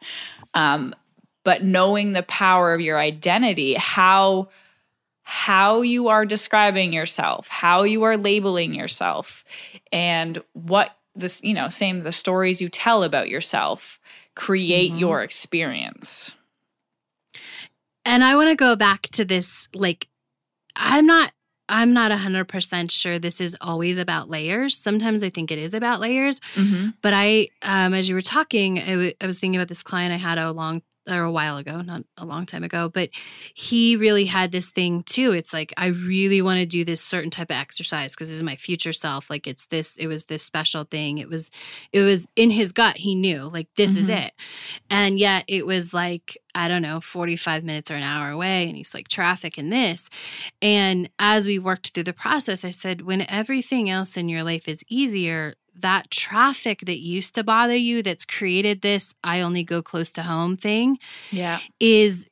Um, 0.55 0.95
but 1.45 1.65
knowing 1.65 2.13
the 2.13 2.23
power 2.25 2.75
of 2.75 2.81
your 2.81 2.99
identity 2.99 3.75
how 3.75 4.49
how 5.31 5.81
you 5.81 6.09
are 6.09 6.27
describing 6.27 6.93
yourself 6.93 7.47
how 7.47 7.85
you 7.85 8.03
are 8.03 8.17
labeling 8.17 8.75
yourself 8.75 9.45
and 9.93 10.43
what 10.55 10.97
this 11.15 11.41
you 11.45 11.55
know 11.55 11.69
same 11.69 12.01
the 12.01 12.11
stories 12.11 12.61
you 12.61 12.69
tell 12.69 13.05
about 13.05 13.29
yourself 13.29 14.01
create 14.35 14.91
mm-hmm. 14.91 14.99
your 14.99 15.23
experience 15.23 16.35
and 18.05 18.25
i 18.25 18.35
want 18.35 18.49
to 18.49 18.57
go 18.57 18.75
back 18.75 19.03
to 19.03 19.25
this 19.25 19.69
like 19.73 20.09
i'm 20.75 21.07
not 21.07 21.31
i'm 21.69 21.93
not 21.93 22.11
100% 22.11 22.91
sure 22.91 23.21
this 23.21 23.41
is 23.41 23.57
always 23.61 23.99
about 23.99 24.29
layers 24.29 24.77
sometimes 24.77 25.23
i 25.23 25.31
think 25.31 25.53
it 25.53 25.61
is 25.61 25.75
about 25.75 26.01
layers 26.01 26.41
mm-hmm. 26.57 26.89
but 27.03 27.13
i 27.15 27.49
um, 27.63 27.95
as 27.95 28.09
you 28.09 28.17
were 28.17 28.21
talking 28.21 28.81
I, 28.81 28.91
w- 28.91 29.13
I 29.21 29.27
was 29.27 29.39
thinking 29.39 29.61
about 29.61 29.69
this 29.69 29.85
client 29.85 30.13
i 30.13 30.17
had 30.17 30.39
a 30.39 30.51
long 30.51 30.83
or 31.09 31.23
a 31.23 31.33
while 31.33 31.57
ago, 31.57 31.81
not 31.81 32.03
a 32.17 32.25
long 32.25 32.47
time 32.47 32.63
ago, 32.63 32.89
but 32.89 33.11
he 33.55 33.97
really 33.97 34.27
had 34.27 34.53
this 34.53 34.69
thing 34.69 35.03
too. 35.05 35.33
It's 35.33 35.53
like, 35.53 35.73
I 35.77 35.87
really 35.87 36.43
want 36.43 36.61
to 36.61 36.67
do 36.67 36.85
this 36.85 37.03
certain 37.03 37.31
type 37.31 37.51
of 37.51 37.57
exercise 37.57 38.13
because 38.15 38.29
this 38.29 38.37
is 38.37 38.43
my 38.43 38.57
future 38.57 38.93
self. 38.93 39.31
Like 39.31 39.47
it's 39.47 39.67
this, 39.67 39.97
it 39.97 40.07
was 40.07 40.25
this 40.25 40.45
special 40.45 40.85
thing. 40.85 41.19
It 41.19 41.29
was, 41.29 41.51
it 41.93 42.03
was 42.03 42.27
in 42.37 42.51
his 42.51 42.73
gut. 42.73 42.99
He 42.99 43.15
knew 43.15 43.45
like, 43.45 43.69
this 43.77 43.93
mm-hmm. 43.93 44.01
is 44.01 44.09
it. 44.11 44.33
And 44.91 45.19
yet 45.19 45.45
it 45.49 45.67
was 45.67 45.95
like, 45.95 46.37
I 46.55 46.69
don't 46.69 46.83
know, 46.83 47.01
45 47.01 47.65
minutes 47.65 47.91
or 47.91 47.95
an 47.95 48.03
hour 48.03 48.31
away. 48.31 48.67
And 48.69 48.77
he's 48.77 48.93
like, 48.93 49.09
traffic 49.09 49.57
and 49.57 49.73
this. 49.73 50.11
And 50.61 51.09
as 51.19 51.47
we 51.47 51.59
worked 51.59 51.91
through 51.91 52.05
the 52.05 52.13
process, 52.13 52.65
I 52.65 52.71
said, 52.71 53.03
when 53.03 53.29
everything 53.31 53.89
else 53.89 54.17
in 54.17 54.29
your 54.29 54.43
life 54.43 54.69
is 54.69 54.85
easier, 54.89 55.55
that 55.83 56.11
traffic 56.11 56.81
that 56.87 56.99
used 56.99 57.35
to 57.35 57.45
bother 57.45 57.77
you 57.77 58.03
that's 58.03 58.25
created 58.25 58.83
this 58.83 59.15
I 59.25 59.41
only 59.41 59.65
go 59.65 59.83
close 59.83 60.13
to 60.15 60.23
home 60.23 60.57
thing 60.57 60.99
yeah 61.31 61.61
is 61.79 62.27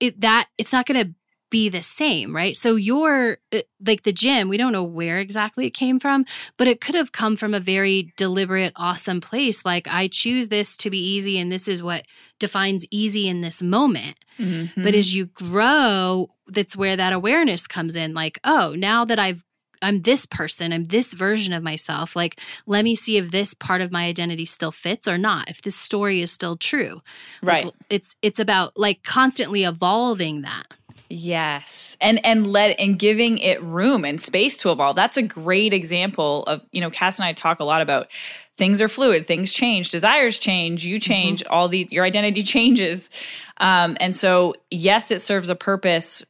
it 0.00 0.20
that 0.20 0.48
it's 0.58 0.72
not 0.72 0.86
going 0.86 1.06
to 1.06 1.14
be 1.52 1.68
the 1.68 1.82
same, 1.82 2.34
right? 2.34 2.56
So 2.56 2.74
your 2.74 3.36
uh, 3.52 3.60
like 3.86 4.02
the 4.02 4.12
gym, 4.12 4.48
we 4.48 4.56
don't 4.56 4.72
know 4.72 4.82
where 4.82 5.18
exactly 5.18 5.66
it 5.66 5.74
came 5.74 6.00
from, 6.00 6.24
but 6.56 6.66
it 6.66 6.80
could 6.80 6.94
have 6.94 7.12
come 7.12 7.36
from 7.36 7.52
a 7.54 7.60
very 7.60 8.12
deliberate 8.16 8.72
awesome 8.74 9.20
place 9.20 9.64
like 9.64 9.86
I 9.86 10.08
choose 10.08 10.48
this 10.48 10.76
to 10.78 10.90
be 10.90 10.98
easy 10.98 11.38
and 11.38 11.52
this 11.52 11.68
is 11.68 11.82
what 11.82 12.06
defines 12.40 12.86
easy 12.90 13.28
in 13.28 13.42
this 13.42 13.62
moment. 13.62 14.16
Mm-hmm. 14.38 14.82
But 14.82 14.94
as 14.94 15.14
you 15.14 15.26
grow, 15.26 16.30
that's 16.48 16.74
where 16.74 16.96
that 16.96 17.12
awareness 17.12 17.66
comes 17.66 17.94
in 17.94 18.14
like, 18.14 18.40
oh, 18.44 18.74
now 18.76 19.04
that 19.04 19.18
I've 19.18 19.44
I'm 19.82 20.02
this 20.02 20.26
person, 20.26 20.72
I'm 20.72 20.86
this 20.86 21.12
version 21.12 21.52
of 21.52 21.62
myself. 21.62 22.16
Like, 22.16 22.38
let 22.66 22.84
me 22.84 22.94
see 22.94 23.16
if 23.16 23.30
this 23.30 23.54
part 23.54 23.80
of 23.80 23.92
my 23.92 24.06
identity 24.06 24.44
still 24.44 24.72
fits 24.72 25.08
or 25.08 25.18
not, 25.18 25.50
if 25.50 25.62
this 25.62 25.76
story 25.76 26.20
is 26.20 26.30
still 26.30 26.56
true. 26.56 27.02
Right. 27.42 27.66
Like, 27.66 27.74
it's 27.90 28.16
it's 28.22 28.38
about 28.38 28.78
like 28.78 29.02
constantly 29.02 29.64
evolving 29.64 30.42
that. 30.42 30.66
Yes. 31.14 31.98
And 32.00 32.24
and 32.24 32.46
let 32.46 32.80
and 32.80 32.98
giving 32.98 33.36
it 33.36 33.62
room 33.62 34.06
and 34.06 34.18
space 34.18 34.56
to 34.58 34.72
evolve. 34.72 34.96
That's 34.96 35.18
a 35.18 35.22
great 35.22 35.74
example 35.74 36.44
of, 36.44 36.62
you 36.72 36.80
know, 36.80 36.88
Cass 36.88 37.18
and 37.18 37.26
I 37.26 37.34
talk 37.34 37.60
a 37.60 37.64
lot 37.64 37.82
about 37.82 38.08
things 38.56 38.80
are 38.80 38.88
fluid, 38.88 39.26
things 39.26 39.52
change, 39.52 39.90
desires 39.90 40.38
change, 40.38 40.86
you 40.86 40.98
change, 40.98 41.42
mm-hmm. 41.42 41.52
all 41.52 41.68
these 41.68 41.92
your 41.92 42.06
identity 42.06 42.42
changes. 42.54 43.10
Um, 43.58 43.98
and 44.00 44.16
so 44.16 44.54
yes, 44.70 45.10
it 45.10 45.20
serves 45.20 45.50
a 45.50 45.54
purpose 45.54 46.22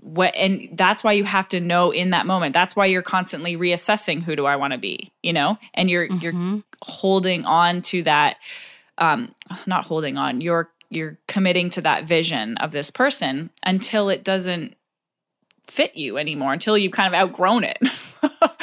what 0.00 0.34
and 0.36 0.68
that's 0.72 1.02
why 1.02 1.12
you 1.12 1.24
have 1.24 1.48
to 1.48 1.60
know 1.60 1.90
in 1.90 2.10
that 2.10 2.26
moment. 2.26 2.54
That's 2.54 2.76
why 2.76 2.86
you're 2.86 3.02
constantly 3.02 3.56
reassessing 3.56 4.22
who 4.22 4.36
do 4.36 4.46
i 4.46 4.56
want 4.56 4.72
to 4.72 4.78
be 4.78 5.12
you 5.22 5.32
know? 5.32 5.58
And 5.74 5.90
you're 5.90 6.08
mm-hmm. 6.08 6.18
you're 6.20 6.62
holding 6.82 7.44
on 7.44 7.82
to 7.82 8.02
that 8.04 8.36
um 8.98 9.34
not 9.66 9.84
holding 9.84 10.16
on 10.16 10.40
you're 10.40 10.70
you're 10.90 11.18
committing 11.26 11.70
to 11.70 11.80
that 11.82 12.04
vision 12.04 12.56
of 12.58 12.70
this 12.70 12.90
person 12.90 13.50
until 13.64 14.08
it 14.08 14.24
doesn't 14.24 14.74
fit 15.66 15.96
you 15.96 16.16
anymore 16.16 16.52
until 16.52 16.78
you've 16.78 16.92
kind 16.92 17.12
of 17.12 17.18
outgrown 17.18 17.62
it 17.62 17.78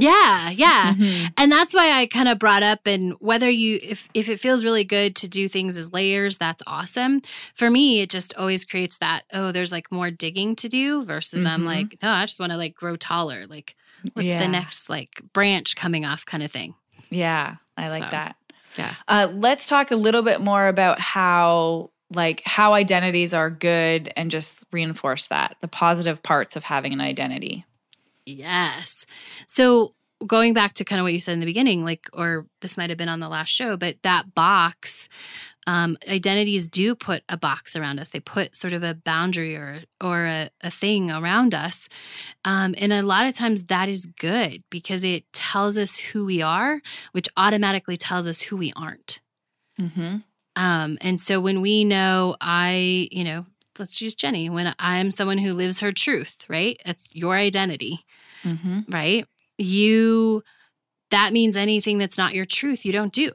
Yeah, 0.00 0.48
yeah. 0.50 0.94
Mm-hmm. 0.94 1.26
And 1.36 1.52
that's 1.52 1.74
why 1.74 1.92
I 1.92 2.06
kind 2.06 2.28
of 2.28 2.38
brought 2.38 2.62
up 2.62 2.86
and 2.86 3.12
whether 3.20 3.50
you 3.50 3.78
if 3.82 4.08
if 4.14 4.30
it 4.30 4.40
feels 4.40 4.64
really 4.64 4.84
good 4.84 5.14
to 5.16 5.28
do 5.28 5.46
things 5.46 5.76
as 5.76 5.92
layers, 5.92 6.38
that's 6.38 6.62
awesome. 6.66 7.20
For 7.54 7.70
me, 7.70 8.00
it 8.00 8.08
just 8.08 8.34
always 8.36 8.64
creates 8.64 8.96
that, 8.98 9.24
oh, 9.32 9.52
there's 9.52 9.72
like 9.72 9.92
more 9.92 10.10
digging 10.10 10.56
to 10.56 10.68
do 10.70 11.04
versus 11.04 11.42
mm-hmm. 11.42 11.52
I'm 11.52 11.64
like, 11.66 11.98
no, 12.02 12.10
I 12.10 12.24
just 12.24 12.40
want 12.40 12.52
to 12.52 12.56
like 12.56 12.74
grow 12.74 12.96
taller. 12.96 13.46
Like 13.46 13.76
what's 14.14 14.28
yeah. 14.28 14.38
the 14.38 14.48
next 14.48 14.88
like 14.88 15.20
branch 15.34 15.76
coming 15.76 16.06
off 16.06 16.24
kind 16.24 16.42
of 16.42 16.50
thing. 16.50 16.74
Yeah, 17.10 17.56
I 17.76 17.88
like 17.88 18.04
so, 18.04 18.10
that. 18.10 18.36
Yeah. 18.78 18.94
Uh, 19.06 19.28
let's 19.32 19.66
talk 19.66 19.90
a 19.90 19.96
little 19.96 20.22
bit 20.22 20.40
more 20.40 20.68
about 20.68 20.98
how 20.98 21.90
like 22.12 22.42
how 22.46 22.72
identities 22.72 23.34
are 23.34 23.50
good 23.50 24.12
and 24.16 24.30
just 24.30 24.64
reinforce 24.72 25.26
that 25.26 25.56
the 25.60 25.68
positive 25.68 26.22
parts 26.22 26.56
of 26.56 26.64
having 26.64 26.92
an 26.92 27.00
identity 27.00 27.66
Yes. 28.32 29.06
So 29.46 29.94
going 30.26 30.52
back 30.52 30.74
to 30.74 30.84
kind 30.84 31.00
of 31.00 31.04
what 31.04 31.12
you 31.12 31.20
said 31.20 31.32
in 31.32 31.40
the 31.40 31.46
beginning, 31.46 31.84
like, 31.84 32.08
or 32.12 32.46
this 32.60 32.76
might 32.76 32.90
have 32.90 32.98
been 32.98 33.08
on 33.08 33.20
the 33.20 33.28
last 33.28 33.48
show, 33.48 33.76
but 33.76 33.96
that 34.02 34.34
box, 34.34 35.08
um, 35.66 35.96
identities 36.08 36.68
do 36.68 36.94
put 36.94 37.22
a 37.28 37.36
box 37.36 37.76
around 37.76 37.98
us. 37.98 38.10
They 38.10 38.20
put 38.20 38.56
sort 38.56 38.72
of 38.72 38.82
a 38.82 38.94
boundary 38.94 39.56
or 39.56 39.80
or 40.00 40.26
a, 40.26 40.50
a 40.62 40.70
thing 40.70 41.10
around 41.10 41.54
us, 41.54 41.88
um, 42.44 42.74
and 42.78 42.92
a 42.92 43.02
lot 43.02 43.26
of 43.26 43.34
times 43.34 43.64
that 43.64 43.88
is 43.88 44.06
good 44.06 44.62
because 44.70 45.04
it 45.04 45.30
tells 45.32 45.78
us 45.78 45.96
who 45.96 46.24
we 46.24 46.42
are, 46.42 46.80
which 47.12 47.28
automatically 47.36 47.96
tells 47.96 48.26
us 48.26 48.42
who 48.42 48.56
we 48.56 48.72
aren't. 48.74 49.20
Mm-hmm. 49.80 50.18
Um, 50.56 50.98
and 51.00 51.20
so 51.20 51.40
when 51.40 51.60
we 51.60 51.84
know, 51.84 52.36
I, 52.40 53.08
you 53.10 53.24
know, 53.24 53.46
let's 53.78 54.00
use 54.02 54.14
Jenny. 54.14 54.50
When 54.50 54.74
I'm 54.78 55.10
someone 55.10 55.38
who 55.38 55.54
lives 55.54 55.80
her 55.80 55.92
truth, 55.92 56.44
right? 56.48 56.80
It's 56.84 57.08
your 57.12 57.36
identity 57.36 58.04
mm-hmm. 58.44 58.80
right? 58.88 59.26
You, 59.58 60.42
that 61.10 61.32
means 61.32 61.56
anything 61.56 61.98
that's 61.98 62.18
not 62.18 62.34
your 62.34 62.46
truth, 62.46 62.84
you 62.84 62.92
don't 62.92 63.12
do. 63.12 63.30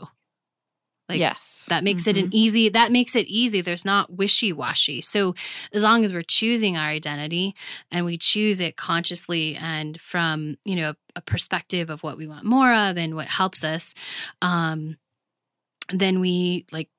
Like, 1.07 1.19
yes. 1.19 1.67
That 1.69 1.83
makes 1.83 2.03
mm-hmm. 2.03 2.09
it 2.09 2.17
an 2.17 2.25
mm-hmm. 2.25 2.35
easy, 2.35 2.69
that 2.69 2.91
makes 2.91 3.15
it 3.15 3.27
easy. 3.27 3.61
There's 3.61 3.85
not 3.85 4.13
wishy 4.13 4.51
washy. 4.51 5.01
So, 5.01 5.35
as 5.71 5.83
long 5.83 6.03
as 6.03 6.11
we're 6.11 6.23
choosing 6.23 6.77
our 6.77 6.87
identity 6.87 7.55
and 7.91 8.05
we 8.05 8.17
choose 8.17 8.59
it 8.59 8.75
consciously 8.75 9.55
and 9.55 10.01
from, 10.01 10.57
you 10.65 10.75
know, 10.75 10.93
a 11.15 11.21
perspective 11.21 11.89
of 11.91 12.01
what 12.01 12.17
we 12.17 12.27
want 12.27 12.43
more 12.43 12.73
of 12.73 12.97
and 12.97 13.15
what 13.15 13.27
helps 13.27 13.63
us, 13.63 13.93
um, 14.41 14.97
then 15.93 16.19
we 16.19 16.65
like 16.71 16.89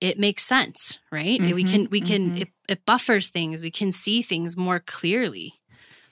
it 0.00 0.18
makes 0.18 0.42
sense, 0.42 0.98
right? 1.10 1.40
Mm-hmm. 1.40 1.54
We 1.54 1.64
can, 1.64 1.88
we 1.90 2.00
can, 2.00 2.30
mm-hmm. 2.30 2.42
it, 2.42 2.48
it 2.68 2.86
buffers 2.86 3.30
things. 3.30 3.62
We 3.62 3.70
can 3.70 3.92
see 3.92 4.22
things 4.22 4.56
more 4.56 4.80
clearly 4.80 5.54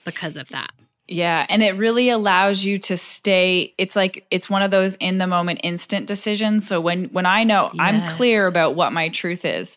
because 0.05 0.37
of 0.37 0.49
that. 0.49 0.71
Yeah, 1.13 1.45
and 1.51 1.63
it 1.63 1.77
really 1.77 2.09
allows 2.09 2.65
you 2.65 2.79
to 2.79 2.97
stay 2.97 3.75
it's 3.77 3.95
like 3.95 4.27
it's 4.31 4.49
one 4.49 4.63
of 4.63 4.71
those 4.71 4.97
in 4.97 5.19
the 5.19 5.27
moment 5.27 5.61
instant 5.63 6.07
decisions. 6.07 6.67
So 6.67 6.81
when 6.81 7.05
when 7.07 7.27
I 7.27 7.45
know 7.45 7.71
yes. 7.75 7.75
I'm 7.79 8.09
clear 8.17 8.47
about 8.47 8.75
what 8.75 8.95
my 8.95 9.11
truth 9.11 9.45
is. 9.45 9.77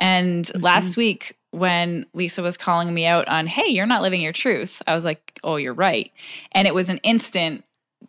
And 0.00 0.44
mm-hmm. 0.44 0.60
last 0.60 0.96
week 0.96 1.36
when 1.52 2.06
Lisa 2.14 2.42
was 2.42 2.56
calling 2.56 2.92
me 2.92 3.06
out 3.06 3.28
on, 3.28 3.46
"Hey, 3.46 3.68
you're 3.68 3.86
not 3.86 4.02
living 4.02 4.20
your 4.20 4.32
truth." 4.32 4.82
I 4.84 4.96
was 4.96 5.04
like, 5.04 5.38
"Oh, 5.44 5.54
you're 5.54 5.72
right." 5.72 6.10
And 6.50 6.66
it 6.66 6.74
was 6.74 6.90
an 6.90 6.98
instant 7.04 7.64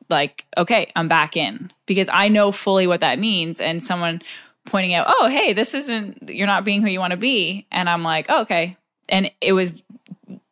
like, 0.10 0.44
"Okay, 0.58 0.92
I'm 0.96 1.08
back 1.08 1.38
in." 1.38 1.72
Because 1.86 2.10
I 2.12 2.28
know 2.28 2.52
fully 2.52 2.88
what 2.88 3.02
that 3.02 3.20
means 3.20 3.62
and 3.62 3.84
someone 3.84 4.20
pointing 4.66 4.96
out, 4.96 5.06
"Oh, 5.08 5.28
hey, 5.28 5.54
this 5.54 5.76
isn't 5.76 6.28
you're 6.28 6.48
not 6.48 6.66
being 6.66 6.82
who 6.82 6.90
you 6.90 7.00
want 7.00 7.12
to 7.12 7.18
be." 7.18 7.68
And 7.72 7.88
I'm 7.88 8.02
like, 8.02 8.26
oh, 8.30 8.42
"Okay." 8.42 8.78
And 9.10 9.30
it 9.42 9.54
was 9.54 9.76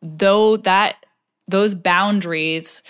though 0.00 0.56
that 0.58 1.04
those 1.48 1.74
boundaries 1.74 2.82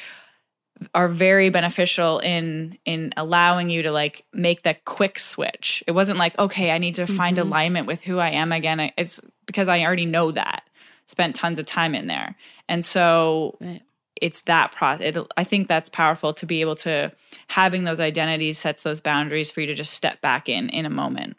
are 0.94 1.08
very 1.08 1.48
beneficial 1.48 2.18
in 2.20 2.78
in 2.84 3.12
allowing 3.16 3.70
you 3.70 3.82
to 3.82 3.92
like 3.92 4.24
make 4.32 4.62
that 4.62 4.84
quick 4.84 5.18
switch. 5.18 5.82
It 5.86 5.92
wasn't 5.92 6.18
like, 6.18 6.38
okay, 6.38 6.70
I 6.70 6.78
need 6.78 6.96
to 6.96 7.06
find 7.06 7.36
mm-hmm. 7.36 7.48
alignment 7.48 7.86
with 7.86 8.02
who 8.02 8.18
I 8.18 8.30
am 8.30 8.52
again. 8.52 8.90
It's 8.96 9.20
because 9.46 9.68
I 9.68 9.82
already 9.82 10.06
know 10.06 10.30
that. 10.32 10.68
Spent 11.06 11.34
tons 11.34 11.58
of 11.58 11.66
time 11.66 11.94
in 11.94 12.06
there. 12.06 12.36
And 12.68 12.84
so 12.84 13.56
right. 13.60 13.82
it's 14.20 14.40
that 14.42 14.72
process. 14.72 15.14
It, 15.14 15.26
I 15.36 15.44
think 15.44 15.68
that's 15.68 15.88
powerful 15.88 16.32
to 16.34 16.46
be 16.46 16.60
able 16.60 16.76
to 16.76 17.12
having 17.48 17.84
those 17.84 18.00
identities 18.00 18.58
sets 18.58 18.82
those 18.82 19.00
boundaries 19.00 19.50
for 19.50 19.60
you 19.60 19.66
to 19.66 19.74
just 19.74 19.94
step 19.94 20.20
back 20.20 20.48
in 20.48 20.68
in 20.68 20.86
a 20.86 20.90
moment. 20.90 21.36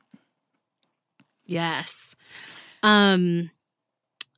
Yes. 1.46 2.16
Um 2.82 3.52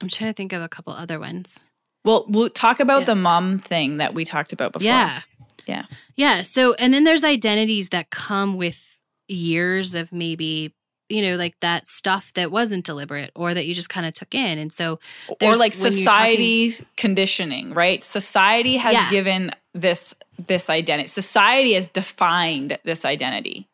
I'm 0.01 0.09
trying 0.09 0.29
to 0.29 0.35
think 0.35 0.53
of 0.53 0.61
a 0.61 0.69
couple 0.69 0.93
other 0.93 1.19
ones. 1.19 1.65
Well, 2.05 2.25
we'll 2.29 2.49
talk 2.49 2.79
about 2.79 3.01
yeah. 3.01 3.05
the 3.05 3.15
mom 3.15 3.59
thing 3.59 3.97
that 3.97 4.13
we 4.13 4.23
talked 4.23 4.53
about 4.53 4.71
before. 4.71 4.85
Yeah. 4.85 5.21
Yeah. 5.65 5.85
Yeah. 6.15 6.41
So, 6.43 6.73
and 6.75 6.93
then 6.93 7.03
there's 7.03 7.23
identities 7.23 7.89
that 7.89 8.11
come 8.11 8.55
with 8.55 8.99
years 9.27 9.95
of 9.95 10.11
maybe 10.11 10.73
you 11.09 11.21
know 11.21 11.35
like 11.35 11.59
that 11.59 11.87
stuff 11.87 12.31
that 12.33 12.51
wasn't 12.51 12.85
deliberate 12.85 13.31
or 13.35 13.53
that 13.53 13.65
you 13.65 13.73
just 13.73 13.89
kind 13.89 14.05
of 14.05 14.13
took 14.13 14.33
in 14.33 14.57
and 14.57 14.71
so 14.71 14.99
or 15.41 15.55
like 15.55 15.75
when 15.77 15.91
you're 15.95 16.71
conditioning 16.97 17.73
right 17.73 18.03
society 18.03 18.77
has 18.77 18.93
Yeah. 18.93 19.09
given 19.09 19.51
this 19.73 20.15
this 20.47 20.69
identity 20.69 21.07
society 21.07 21.73
has 21.73 21.87
defined 21.87 22.77
this 22.83 23.05
identity 23.05 23.67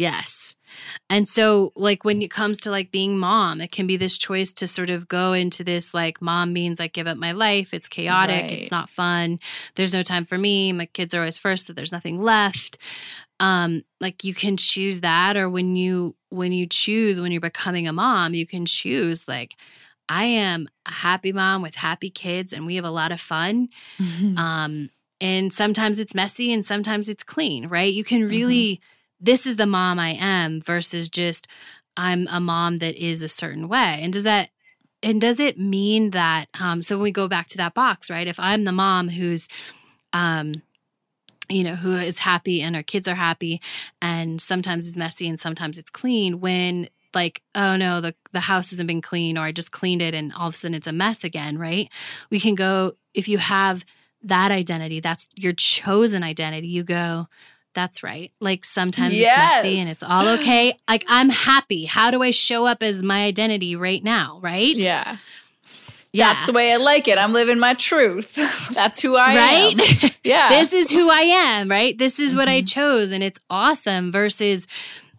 Yes. 0.00 0.54
And 1.10 1.28
so, 1.28 1.72
like, 1.76 2.04
when 2.04 2.22
it 2.22 2.30
comes 2.30 2.58
to 2.60 2.70
like 2.70 2.90
being 2.90 3.18
mom, 3.18 3.60
it 3.60 3.70
can 3.70 3.86
be 3.86 3.96
this 3.98 4.16
choice 4.16 4.52
to 4.54 4.66
sort 4.66 4.88
of 4.88 5.08
go 5.08 5.34
into 5.34 5.62
this 5.62 5.92
like, 5.92 6.22
mom 6.22 6.52
means 6.52 6.80
I 6.80 6.86
give 6.86 7.06
up 7.06 7.18
my 7.18 7.32
life. 7.32 7.74
It's 7.74 7.88
chaotic. 7.88 8.42
Right. 8.42 8.52
It's 8.52 8.70
not 8.70 8.88
fun. 8.88 9.40
There's 9.74 9.92
no 9.92 10.02
time 10.02 10.24
for 10.24 10.38
me. 10.38 10.72
My 10.72 10.86
kids 10.86 11.12
are 11.14 11.18
always 11.18 11.36
first, 11.38 11.66
so 11.66 11.74
there's 11.74 11.92
nothing 11.92 12.22
left. 12.22 12.78
Um, 13.40 13.82
like 14.00 14.24
you 14.24 14.32
can 14.32 14.56
choose 14.56 15.00
that, 15.00 15.36
or 15.36 15.50
when 15.50 15.76
you 15.76 16.16
when 16.30 16.52
you 16.52 16.66
choose 16.66 17.20
when 17.20 17.32
you're 17.32 17.40
becoming 17.40 17.86
a 17.86 17.92
mom, 17.92 18.32
you 18.32 18.46
can 18.46 18.64
choose 18.64 19.26
like, 19.28 19.56
I 20.08 20.24
am 20.24 20.68
a 20.86 20.92
happy 20.92 21.32
mom 21.32 21.60
with 21.60 21.74
happy 21.74 22.10
kids, 22.10 22.52
and 22.54 22.64
we 22.64 22.76
have 22.76 22.84
a 22.86 22.90
lot 22.90 23.12
of 23.12 23.20
fun. 23.20 23.68
Um, 24.38 24.90
and 25.20 25.52
sometimes 25.52 25.98
it's 25.98 26.14
messy 26.14 26.50
and 26.50 26.64
sometimes 26.64 27.08
it's 27.08 27.22
clean, 27.22 27.66
right? 27.68 27.92
You 27.92 28.04
can 28.04 28.24
really, 28.26 28.80
this 29.20 29.46
is 29.46 29.56
the 29.56 29.66
mom 29.66 29.98
I 29.98 30.10
am 30.18 30.60
versus 30.60 31.08
just 31.08 31.46
I'm 31.96 32.26
a 32.30 32.40
mom 32.40 32.78
that 32.78 32.94
is 32.96 33.22
a 33.22 33.28
certain 33.28 33.68
way. 33.68 33.98
And 34.00 34.12
does 34.12 34.24
that, 34.24 34.50
and 35.02 35.20
does 35.20 35.40
it 35.40 35.58
mean 35.58 36.10
that, 36.10 36.46
um, 36.58 36.82
so 36.82 36.96
when 36.96 37.02
we 37.04 37.10
go 37.10 37.28
back 37.28 37.48
to 37.48 37.56
that 37.58 37.74
box, 37.74 38.10
right? 38.10 38.26
If 38.26 38.38
I'm 38.40 38.64
the 38.64 38.72
mom 38.72 39.08
who's, 39.08 39.48
um, 40.12 40.52
you 41.48 41.64
know, 41.64 41.74
who 41.74 41.96
is 41.96 42.18
happy 42.18 42.62
and 42.62 42.76
her 42.76 42.82
kids 42.82 43.08
are 43.08 43.14
happy, 43.14 43.60
and 44.00 44.40
sometimes 44.40 44.86
it's 44.86 44.96
messy 44.96 45.28
and 45.28 45.38
sometimes 45.38 45.78
it's 45.78 45.90
clean. 45.90 46.40
When 46.40 46.88
like, 47.12 47.42
oh 47.54 47.76
no, 47.76 48.00
the 48.00 48.14
the 48.32 48.40
house 48.40 48.70
hasn't 48.70 48.86
been 48.86 49.02
clean, 49.02 49.36
or 49.36 49.42
I 49.42 49.52
just 49.52 49.72
cleaned 49.72 50.00
it 50.02 50.14
and 50.14 50.32
all 50.32 50.48
of 50.48 50.54
a 50.54 50.56
sudden 50.56 50.74
it's 50.74 50.86
a 50.86 50.92
mess 50.92 51.24
again, 51.24 51.58
right? 51.58 51.88
We 52.30 52.38
can 52.38 52.54
go 52.54 52.92
if 53.14 53.28
you 53.28 53.38
have 53.38 53.84
that 54.22 54.52
identity, 54.52 55.00
that's 55.00 55.26
your 55.34 55.52
chosen 55.52 56.22
identity. 56.22 56.68
You 56.68 56.84
go, 56.84 57.26
that's 57.74 58.02
right. 58.02 58.32
Like 58.40 58.64
sometimes 58.64 59.14
it's 59.14 59.22
messy 59.62 59.78
and 59.78 59.88
it's 59.88 60.02
all 60.02 60.28
okay. 60.38 60.76
Like 60.88 61.04
I'm 61.08 61.28
happy. 61.28 61.84
How 61.86 62.10
do 62.10 62.22
I 62.22 62.30
show 62.32 62.66
up 62.66 62.82
as 62.82 63.02
my 63.02 63.24
identity 63.24 63.76
right 63.76 64.02
now? 64.02 64.38
Right? 64.42 64.76
yeah 64.76 65.18
Yeah. 66.12 66.32
that's 66.34 66.46
the 66.46 66.52
way 66.52 66.72
i 66.72 66.76
like 66.76 67.06
it 67.06 67.18
i'm 67.18 67.32
living 67.32 67.60
my 67.60 67.74
truth 67.74 68.34
that's 68.74 69.00
who 69.00 69.16
i 69.16 69.36
right? 69.36 69.80
am 69.80 70.10
yeah 70.24 70.48
this 70.48 70.72
is 70.72 70.90
who 70.90 71.08
I 71.08 71.20
am, 71.22 71.70
right? 71.70 71.96
This 71.96 72.18
is 72.18 72.34
what 72.34 72.48
I 72.48 72.62
chose 72.62 73.12
and 73.12 73.22
it's 73.22 73.38
awesome 73.48 74.10
versus 74.10 74.66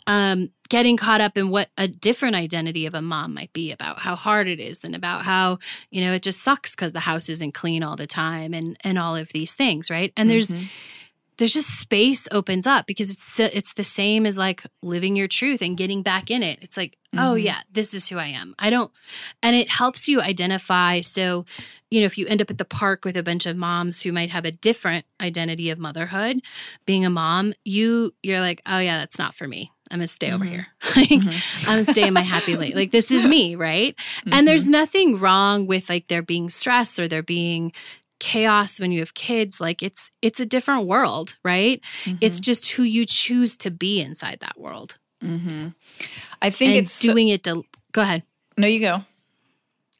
um 0.08 0.50
getting 0.70 0.96
caught 0.98 1.22
up 1.22 1.38
in 1.38 1.50
what 1.50 1.70
a 1.78 1.88
different 1.88 2.36
identity 2.36 2.86
of 2.86 2.94
a 2.96 3.02
mom 3.02 3.34
might 3.34 3.52
be 3.54 3.72
about 3.72 4.00
how 4.00 4.16
hard 4.16 4.48
it 4.48 4.60
is 4.60 4.80
and 4.84 4.96
about 4.96 5.24
how, 5.24 5.60
you 5.90 6.02
know, 6.02 6.14
it 6.14 6.22
just 6.22 6.42
sucks 6.42 6.76
cuz 6.76 6.92
the 6.94 7.02
house 7.02 7.30
isn't 7.30 7.54
clean 7.54 7.84
all 7.84 7.96
the 7.96 8.08
time 8.08 8.54
and 8.54 8.78
and 8.84 8.98
all 9.00 9.16
of 9.16 9.30
these 9.34 9.54
things, 9.54 9.90
right? 9.90 10.12
And 10.18 10.30
there's 10.30 10.54
there's 11.42 11.54
just 11.54 11.80
space 11.80 12.28
opens 12.32 12.68
up 12.68 12.86
because 12.86 13.10
it's 13.10 13.40
it's 13.40 13.74
the 13.74 13.84
same 13.84 14.28
as 14.28 14.38
like 14.38 14.62
living 14.84 15.16
your 15.16 15.28
truth 15.28 15.62
and 15.64 15.76
getting 15.76 16.04
back 16.04 16.30
in 16.30 16.44
it. 16.44 16.60
It's 16.62 16.78
like, 16.78 16.98
oh 17.16 17.34
Mhm. 17.36 17.44
yeah, 17.44 17.62
this 17.72 17.94
is 17.96 18.08
who 18.10 18.18
I 18.20 18.28
am. 18.28 18.54
I 18.60 18.70
don't 18.70 18.92
and 19.42 19.56
it 19.56 19.70
helps 19.70 20.08
you 20.08 20.22
identify 20.22 21.02
so 21.02 21.46
you 21.90 22.00
know, 22.00 22.06
if 22.06 22.18
you 22.18 22.26
end 22.28 22.42
up 22.42 22.50
at 22.52 22.58
the 22.60 22.64
park 22.64 23.04
with 23.04 23.18
a 23.18 23.24
bunch 23.24 23.46
of 23.48 23.58
moms 23.58 24.02
who 24.04 24.12
might 24.14 24.30
have 24.30 24.46
a 24.46 24.52
different 24.52 25.06
identity 25.20 25.70
of 25.72 25.78
motherhood, 25.80 26.42
being 26.86 27.04
a 27.06 27.10
mom, 27.10 27.54
you 27.66 28.14
you're 28.24 28.40
like, 28.40 28.62
"Oh 28.66 28.78
yeah, 28.80 29.00
that's 29.00 29.20
not 29.20 29.34
for 29.36 29.48
me. 29.48 29.72
I'm 29.90 30.00
to 30.00 30.08
stay 30.08 30.32
over 30.32 30.46
Mhm. 30.46 30.50
here. 30.50 30.68
like 30.96 31.12
I'm 31.12 31.42
going 31.66 31.84
to 31.86 31.92
stay 31.92 32.08
in 32.08 32.14
my 32.14 32.22
happy 32.22 32.56
lane. 32.56 32.76
Like 32.76 32.92
this 32.92 33.12
is 33.12 33.26
me, 33.26 33.56
right? 33.56 33.94
And 34.32 34.48
there's 34.48 34.66
nothing 34.70 35.20
wrong 35.20 35.68
with 35.68 35.90
like 35.90 36.08
there 36.08 36.22
being 36.22 36.50
stress 36.50 36.98
or 36.98 37.10
there 37.10 37.24
being 37.24 37.74
chaos 38.22 38.80
when 38.80 38.92
you 38.94 39.00
have 39.00 39.14
kids 39.16 39.60
like 39.60 39.82
it's 39.84 40.12
it's 40.22 40.40
a 40.40 40.46
different 40.46 40.86
world 40.86 41.36
right? 41.44 41.82
It's 42.22 42.40
just 42.40 42.72
who 42.72 42.84
you 42.84 43.06
choose 43.06 43.58
to 43.58 43.70
be 43.72 44.00
inside 44.00 44.38
that 44.42 44.58
world. 44.60 44.98
Mm-hmm. 45.24 45.68
i 46.42 46.50
think 46.50 46.70
and 46.70 46.78
it's 46.86 46.94
so- 46.94 47.12
doing 47.12 47.28
it 47.28 47.44
del- 47.44 47.66
go 47.92 48.02
ahead. 48.02 48.24
No 48.58 48.66
you 48.68 48.80
go. 48.80 49.02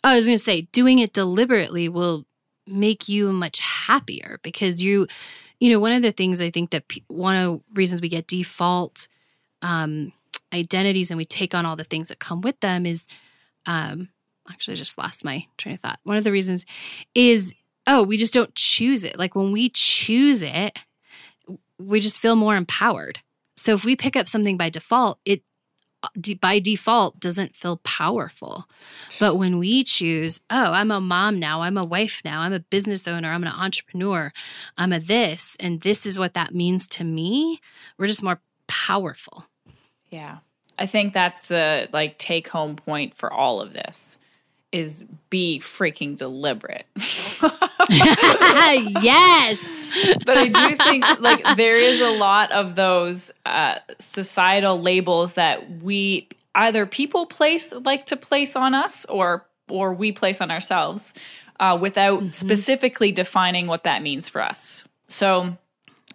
Oh, 0.04 0.10
i 0.10 0.16
was 0.16 0.26
going 0.26 0.38
to 0.38 0.44
say 0.44 0.62
doing 0.72 0.98
it 1.00 1.14
deliberately 1.14 1.90
will 1.90 2.26
make 2.68 3.08
you 3.10 3.32
much 3.34 3.60
happier 3.60 4.40
because 4.44 4.82
you 4.82 5.08
you 5.60 5.70
know 5.70 5.80
one 5.80 5.92
of 5.92 6.02
the 6.02 6.12
things 6.12 6.42
i 6.42 6.50
think 6.50 6.70
that 6.72 6.88
pe- 6.88 7.06
one 7.08 7.36
of 7.36 7.44
the 7.54 7.62
reasons 7.82 8.02
we 8.02 8.10
get 8.10 8.26
default 8.28 9.08
um 9.62 10.12
identities 10.54 11.12
and 11.12 11.18
we 11.18 11.26
take 11.26 11.54
on 11.56 11.66
all 11.68 11.76
the 11.76 11.84
things 11.92 12.08
that 12.10 12.20
come 12.20 12.42
with 12.42 12.60
them 12.62 12.86
is 12.86 13.06
um 13.68 14.10
actually 14.50 14.74
I 14.74 14.78
just 14.78 14.98
lost 14.98 15.24
my 15.24 15.44
train 15.58 15.76
of 15.76 15.82
thought. 15.82 16.00
One 16.04 16.18
of 16.18 16.24
the 16.24 16.32
reasons 16.32 16.66
is 17.14 17.54
oh 17.88 18.04
we 18.04 18.18
just 18.18 18.34
don't 18.34 18.54
choose 18.56 19.04
it. 19.04 19.18
Like 19.18 19.36
when 19.36 19.52
we 19.52 19.70
choose 19.70 20.42
it 20.42 20.80
we 21.78 22.00
just 22.00 22.20
feel 22.20 22.36
more 22.36 22.56
empowered. 22.56 23.20
So 23.56 23.74
if 23.74 23.84
we 23.84 23.96
pick 23.96 24.16
up 24.16 24.28
something 24.28 24.58
by 24.58 24.70
default 24.70 25.20
it 25.26 25.44
by 26.40 26.58
default 26.58 27.20
doesn't 27.20 27.56
feel 27.56 27.78
powerful. 27.78 28.66
But 29.20 29.36
when 29.36 29.60
we 29.60 29.84
choose 29.84 30.42
oh 30.50 30.72
i'm 30.72 30.90
a 30.90 31.00
mom 31.00 31.40
now 31.40 31.62
i'm 31.62 31.78
a 31.78 31.86
wife 31.86 32.22
now 32.26 32.42
i'm 32.42 32.54
a 32.54 32.60
business 32.60 33.08
owner 33.08 33.30
i'm 33.32 33.44
an 33.44 33.50
entrepreneur 33.50 34.32
i'm 34.80 34.92
a 34.92 35.00
this 35.00 35.56
and 35.60 35.82
this 35.82 36.08
is 36.08 36.18
what 36.18 36.34
that 36.34 36.56
means 36.56 36.88
to 36.88 37.04
me 37.04 37.60
we're 37.98 38.08
just 38.08 38.24
more 38.24 38.42
powerful. 38.68 39.46
Yeah. 40.10 40.38
I 40.80 40.86
think 40.88 41.14
that's 41.14 41.42
the 41.42 41.90
like 41.92 42.18
take 42.18 42.48
home 42.48 42.76
point 42.76 43.14
for 43.14 43.32
all 43.32 43.62
of 43.62 43.74
this 43.74 44.18
is 44.72 45.06
be 45.30 45.60
freaking 45.60 46.16
deliberate. 46.16 46.86
yes 49.02 49.82
but 50.26 50.38
I 50.38 50.48
do 50.48 50.76
think 50.78 51.04
like 51.20 51.58
there 51.58 51.78
is 51.78 52.02
a 52.02 52.12
lot 52.12 52.52
of 52.52 52.76
those 52.76 53.32
uh, 53.46 53.76
societal 54.00 54.80
labels 54.82 55.34
that 55.34 55.82
we 55.82 56.28
either 56.56 56.86
people 56.86 57.26
place 57.26 57.74
like 57.74 58.06
to 58.08 58.18
place 58.18 58.56
on 58.56 58.74
us 58.74 59.06
or 59.06 59.46
or 59.70 59.94
we 59.94 60.12
place 60.12 60.42
on 60.42 60.52
ourselves 60.52 61.14
uh, 61.60 61.78
without 61.80 62.34
specifically 62.34 63.12
defining 63.12 63.68
what 63.68 63.84
that 63.84 64.02
means 64.02 64.28
for 64.28 64.42
us. 64.42 64.86
So 65.08 65.58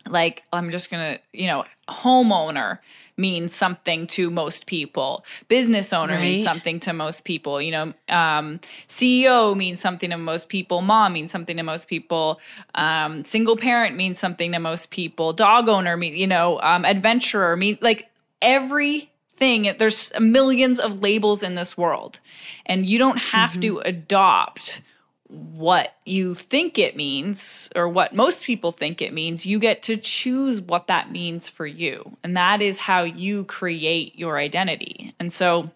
like 0.09 0.45
I'm 0.53 0.71
just 0.71 0.91
gonna, 0.91 1.19
you 1.33 1.47
know, 1.47 1.65
homeowner 1.89 2.79
means 3.17 3.55
something 3.55 4.07
to 4.09 4.31
most 4.31 4.67
people. 4.67 5.25
Business 5.49 5.93
owner 5.93 6.19
means 6.19 6.45
something 6.45 6.81
to 6.81 6.93
most 6.93 7.25
people. 7.25 7.61
You 7.63 7.71
know, 7.73 7.95
um, 8.09 8.61
CEO 8.89 9.57
means 9.57 9.81
something 9.81 10.11
to 10.11 10.19
most 10.19 10.49
people. 10.49 10.83
Mom 10.83 11.15
means 11.15 11.31
something 11.31 11.57
to 11.57 11.63
most 11.63 11.89
people. 11.89 12.41
Um, 12.75 13.25
single 13.25 13.57
parent 13.57 13.97
means 13.97 14.19
something 14.19 14.53
to 14.53 14.59
most 14.59 14.91
people. 14.91 15.33
Dog 15.33 15.69
owner 15.69 15.97
mean, 15.97 16.15
you 16.15 16.27
know, 16.27 16.61
um, 16.61 16.85
adventurer 16.85 17.57
mean 17.57 17.79
like 17.81 18.11
everything. 18.43 19.75
There's 19.79 20.13
millions 20.21 20.79
of 20.79 21.03
labels 21.03 21.43
in 21.43 21.55
this 21.55 21.77
world, 21.77 22.21
and 22.67 22.87
you 22.87 22.99
don't 22.99 23.19
have 23.19 23.59
to 23.61 23.79
adopt 23.81 24.83
what 25.29 25.97
you 26.05 26.35
think 26.35 26.79
it 26.79 26.97
means 26.97 27.69
or 27.75 27.89
what 27.89 28.15
most 28.15 28.45
people 28.45 28.71
think 28.73 29.03
it 29.03 29.13
means, 29.13 29.45
you 29.45 29.59
get 29.59 29.83
to 29.83 29.97
choose 29.97 30.61
what 30.61 30.87
that 30.87 31.11
means 31.11 31.49
for 31.49 31.67
you. 31.67 32.17
And 32.23 32.37
that 32.37 32.63
is 32.63 32.79
how 32.79 33.03
you 33.03 33.45
create 33.45 34.19
your 34.19 34.39
identity. 34.39 35.15
And 35.19 35.33
so 35.33 35.71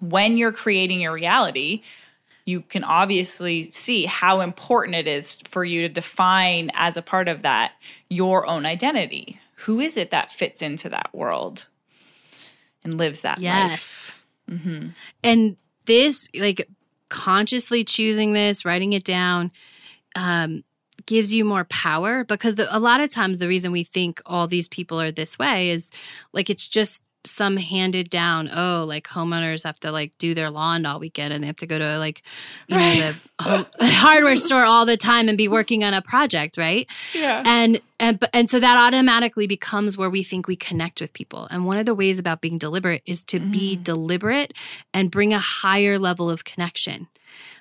when 0.00 0.36
you're 0.36 0.52
creating 0.52 1.00
your 1.00 1.12
reality, 1.12 1.82
you 2.44 2.62
can 2.62 2.82
obviously 2.82 3.62
see 3.62 4.04
how 4.06 4.40
important 4.40 4.96
it 4.96 5.06
is 5.06 5.38
for 5.44 5.64
you 5.64 5.82
to 5.82 5.88
define 5.88 6.70
as 6.74 6.96
a 6.96 7.02
part 7.02 7.28
of 7.28 7.42
that 7.42 7.72
your 8.08 8.46
own 8.46 8.66
identity. 8.66 9.40
Who 9.56 9.78
is 9.78 9.96
it 9.96 10.10
that 10.10 10.30
fits 10.30 10.60
into 10.60 10.88
that 10.88 11.10
world 11.14 11.68
and 12.82 12.98
lives 12.98 13.20
that 13.20 13.40
yes 13.40 13.60
life? 13.60 13.70
Yes. 13.70 14.10
Mm-hmm. 14.50 14.88
And 15.22 15.56
this, 15.86 16.28
like 16.34 16.68
consciously 17.12 17.84
choosing 17.84 18.32
this, 18.32 18.64
writing 18.64 18.94
it 18.94 19.04
down, 19.04 19.52
um, 20.16 20.64
gives 21.04 21.32
you 21.32 21.44
more 21.44 21.64
power. 21.64 22.24
Because 22.24 22.54
the, 22.54 22.74
a 22.74 22.80
lot 22.80 23.02
of 23.02 23.10
times 23.10 23.38
the 23.38 23.48
reason 23.48 23.70
we 23.70 23.84
think 23.84 24.22
all 24.24 24.46
these 24.46 24.66
people 24.66 24.98
are 24.98 25.12
this 25.12 25.38
way 25.38 25.68
is 25.68 25.90
like 26.32 26.48
it's 26.48 26.66
just 26.66 27.02
some 27.24 27.56
handed 27.56 28.10
down 28.10 28.48
oh 28.52 28.84
like 28.86 29.06
homeowners 29.06 29.62
have 29.64 29.78
to 29.78 29.92
like 29.92 30.16
do 30.18 30.34
their 30.34 30.50
lawn 30.50 30.84
all 30.84 30.98
weekend 30.98 31.32
and 31.32 31.42
they 31.42 31.46
have 31.46 31.56
to 31.56 31.66
go 31.66 31.78
to 31.78 31.98
like 31.98 32.22
you 32.66 32.76
know 32.76 32.94
the 32.94 33.14
home, 33.42 33.66
hardware 33.80 34.36
store 34.36 34.64
all 34.64 34.84
the 34.84 34.96
time 34.96 35.28
and 35.28 35.38
be 35.38 35.48
working 35.48 35.84
on 35.84 35.94
a 35.94 36.02
project 36.02 36.56
right? 36.56 36.88
Yeah. 37.14 37.42
and 37.44 37.80
and 38.00 38.18
but- 38.18 38.30
and 38.32 38.48
so 38.50 38.58
that 38.60 38.76
automatically 38.76 39.46
becomes 39.46 39.96
where 39.96 40.10
we 40.10 40.22
think 40.22 40.46
we 40.46 40.56
connect 40.56 41.00
with 41.00 41.12
people. 41.12 41.46
And 41.50 41.66
one 41.66 41.78
of 41.78 41.86
the 41.86 41.94
ways 41.94 42.18
about 42.18 42.40
being 42.40 42.58
deliberate 42.58 43.02
is 43.06 43.22
to 43.24 43.38
be 43.38 43.74
mm-hmm. 43.74 43.82
deliberate 43.82 44.54
and 44.92 45.10
bring 45.10 45.32
a 45.32 45.38
higher 45.38 45.98
level 45.98 46.30
of 46.30 46.44
connection 46.44 47.08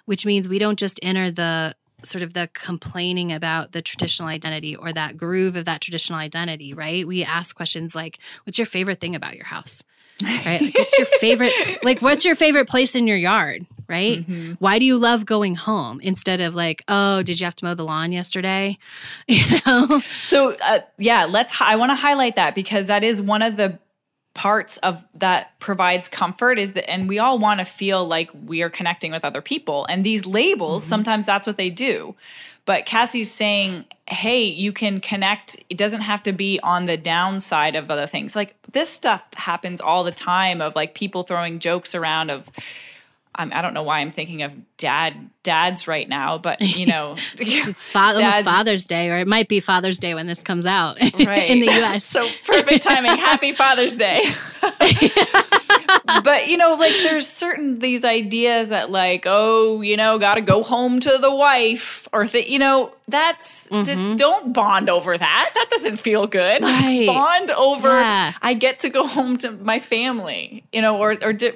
which 0.06 0.26
means 0.26 0.50
we 0.50 0.60
don't 0.60 0.80
just 0.80 1.00
enter 1.04 1.32
the 1.32 1.76
sort 2.04 2.24
of 2.24 2.34
the 2.34 2.50
complaining 2.54 3.32
about 3.32 3.72
the 3.72 3.82
traditional 3.82 4.30
identity 4.30 4.76
or 4.76 4.92
that 4.94 5.18
groove 5.18 5.56
of 5.56 5.66
that 5.66 5.82
traditional 5.82 6.20
identity, 6.20 6.74
right? 6.74 7.06
We 7.08 7.24
ask 7.24 7.56
questions 7.56 7.96
like, 7.96 8.20
what's 8.44 8.58
your 8.58 8.66
favorite 8.66 9.00
thing 9.00 9.16
about 9.16 9.36
your 9.36 9.46
house? 9.46 9.84
Right? 10.24 10.62
Like, 10.62 10.76
what's 10.76 10.98
your 10.98 11.08
favorite 11.20 11.52
like 11.84 12.02
what's 12.02 12.26
your 12.26 12.36
favorite 12.36 12.70
place 12.70 12.94
in 12.94 13.08
your 13.08 13.18
yard? 13.18 13.66
Right? 13.88 14.20
Mm-hmm. 14.20 14.54
Why 14.60 14.80
do 14.80 14.86
you 14.86 14.98
love 14.98 15.26
going 15.26 15.56
home 15.56 16.00
instead 16.02 16.40
of 16.40 16.56
like, 16.56 16.84
oh, 16.88 17.24
did 17.24 17.40
you 17.40 17.46
have 17.46 17.56
to 17.56 17.66
mow 17.66 17.74
the 17.74 17.84
lawn 17.84 18.12
yesterday? 18.12 18.78
You 19.28 19.60
know? 19.66 20.02
So 20.24 20.56
uh, 20.62 20.80
yeah, 20.98 21.26
let's 21.26 21.60
I 21.60 21.76
want 21.76 21.90
to 21.90 21.96
highlight 21.96 22.36
that 22.36 22.56
because 22.56 22.88
that 22.88 23.04
is 23.04 23.22
one 23.22 23.42
of 23.42 23.58
the 23.58 23.80
parts 24.34 24.78
of 24.78 25.04
that 25.14 25.58
provides 25.60 26.08
comfort 26.08 26.58
is 26.58 26.74
that 26.74 26.90
and 26.90 27.10
we 27.10 27.20
all 27.20 27.38
want 27.38 27.60
to 27.60 27.66
feel 27.66 28.08
like 28.08 28.30
we 28.46 28.62
are 28.62 28.70
connecting 28.70 29.12
with 29.12 29.26
other 29.26 29.42
people. 29.42 29.86
And 29.90 30.04
these 30.04 30.26
labels 30.26 30.84
mm-hmm. 30.84 30.90
sometimes 30.90 31.26
that's 31.26 31.46
what 31.46 31.58
they 31.58 31.70
do. 31.70 32.16
But 32.66 32.86
cassie's 32.86 33.32
saying 33.32 33.86
hey 34.08 34.44
you 34.44 34.72
can 34.72 35.00
connect. 35.00 35.58
It 35.70 35.78
doesn't 35.78 36.02
have 36.02 36.24
to 36.24 36.32
be 36.32 36.60
on 36.64 36.86
the 36.86 36.98
downside 36.98 37.76
of 37.76 37.92
other 37.92 38.08
things. 38.08 38.36
Like 38.36 38.56
this 38.72 38.90
stuff 38.90 39.22
happens 39.36 39.82
all 39.82 40.04
the 40.04 40.12
time 40.12 40.62
of 40.62 40.76
like 40.76 40.96
people 40.96 41.24
throwing 41.24 41.60
jokes 41.60 41.94
around 41.94 42.30
of 42.30 42.50
I'm, 43.34 43.54
I 43.54 43.62
don't 43.62 43.74
know 43.74 43.84
why 43.84 44.00
I'm 44.00 44.12
thinking 44.12 44.44
of 44.44 44.52
dad 44.78 45.30
dads 45.44 45.88
right 45.88 46.08
now, 46.08 46.38
but 46.38 46.60
you 46.62 46.86
know, 46.86 47.16
it's 47.38 47.86
fa- 47.86 48.14
almost 48.16 48.44
Father's 48.44 48.86
Day, 48.86 49.10
or 49.10 49.18
it 49.18 49.28
might 49.28 49.48
be 49.48 49.60
Father's 49.60 50.00
Day 50.00 50.14
when 50.14 50.28
this 50.28 50.42
comes 50.42 50.66
out 50.66 51.00
right. 51.20 51.50
in 51.50 51.62
the 51.62 51.68
U.S. 51.68 52.04
so 52.06 52.28
perfect 52.46 52.84
timing. 52.84 53.18
Happy 53.18 53.52
Father's 53.54 53.96
Day. 53.96 54.22
but 56.24 56.48
you 56.48 56.58
know, 56.58 56.76
like 56.76 56.92
there's 57.04 57.26
certain 57.26 57.80
these 57.80 58.04
ideas 58.04 58.70
that 58.70 58.92
like, 58.92 59.24
oh, 59.26 59.80
you 59.80 59.96
know, 59.96 60.20
got 60.20 60.36
to 60.36 60.42
go 60.42 60.62
home 60.62 61.00
to 61.00 61.18
the 61.22 61.34
wife, 61.34 62.10
or 62.12 62.26
th- 62.26 62.50
you 62.50 62.60
know, 62.60 62.94
that's 63.08 63.70
mm-hmm. 63.70 63.84
just 63.84 64.18
don't 64.18 64.52
bond 64.52 64.90
over 64.90 65.18
that. 65.18 65.52
That 65.54 65.68
doesn't 65.70 65.98
feel 65.98 66.28
good. 66.28 66.64
Right. 66.64 67.08
bond 67.08 67.50
over. 67.52 67.88
Yeah. 67.88 68.34
I 68.42 68.56
get 68.56 68.80
to 68.80 68.90
go 68.90 69.08
home 69.08 69.38
to 69.38 69.52
my 69.52 69.80
family, 69.80 70.66
you 70.74 70.82
know, 70.82 70.98
or 70.98 71.18
or. 71.22 71.32
Di- 71.32 71.54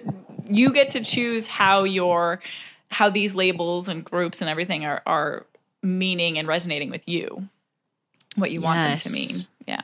you 0.50 0.74
get 0.74 0.92
to 0.92 1.02
choose 1.02 1.48
how 1.48 1.84
your 1.84 2.42
how 2.90 3.10
these 3.10 3.36
labels 3.36 3.88
and 3.88 4.04
groups 4.04 4.42
and 4.42 4.50
everything 4.50 4.86
are 4.86 5.02
are 5.06 5.46
meaning 5.82 6.38
and 6.38 6.48
resonating 6.48 6.90
with 6.90 7.08
you 7.08 7.48
what 8.36 8.52
you 8.52 8.60
yes. 8.60 8.64
want 8.64 8.80
them 8.80 8.98
to 8.98 9.10
mean 9.12 9.36
yeah 9.68 9.82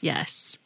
yes 0.00 0.58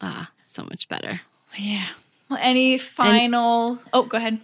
ah 0.00 0.30
so 0.46 0.62
much 0.64 0.88
better 0.88 1.20
yeah 1.58 1.88
well 2.28 2.38
any 2.42 2.78
final 2.78 3.72
and, 3.72 3.80
oh 3.92 4.02
go 4.02 4.16
ahead 4.16 4.40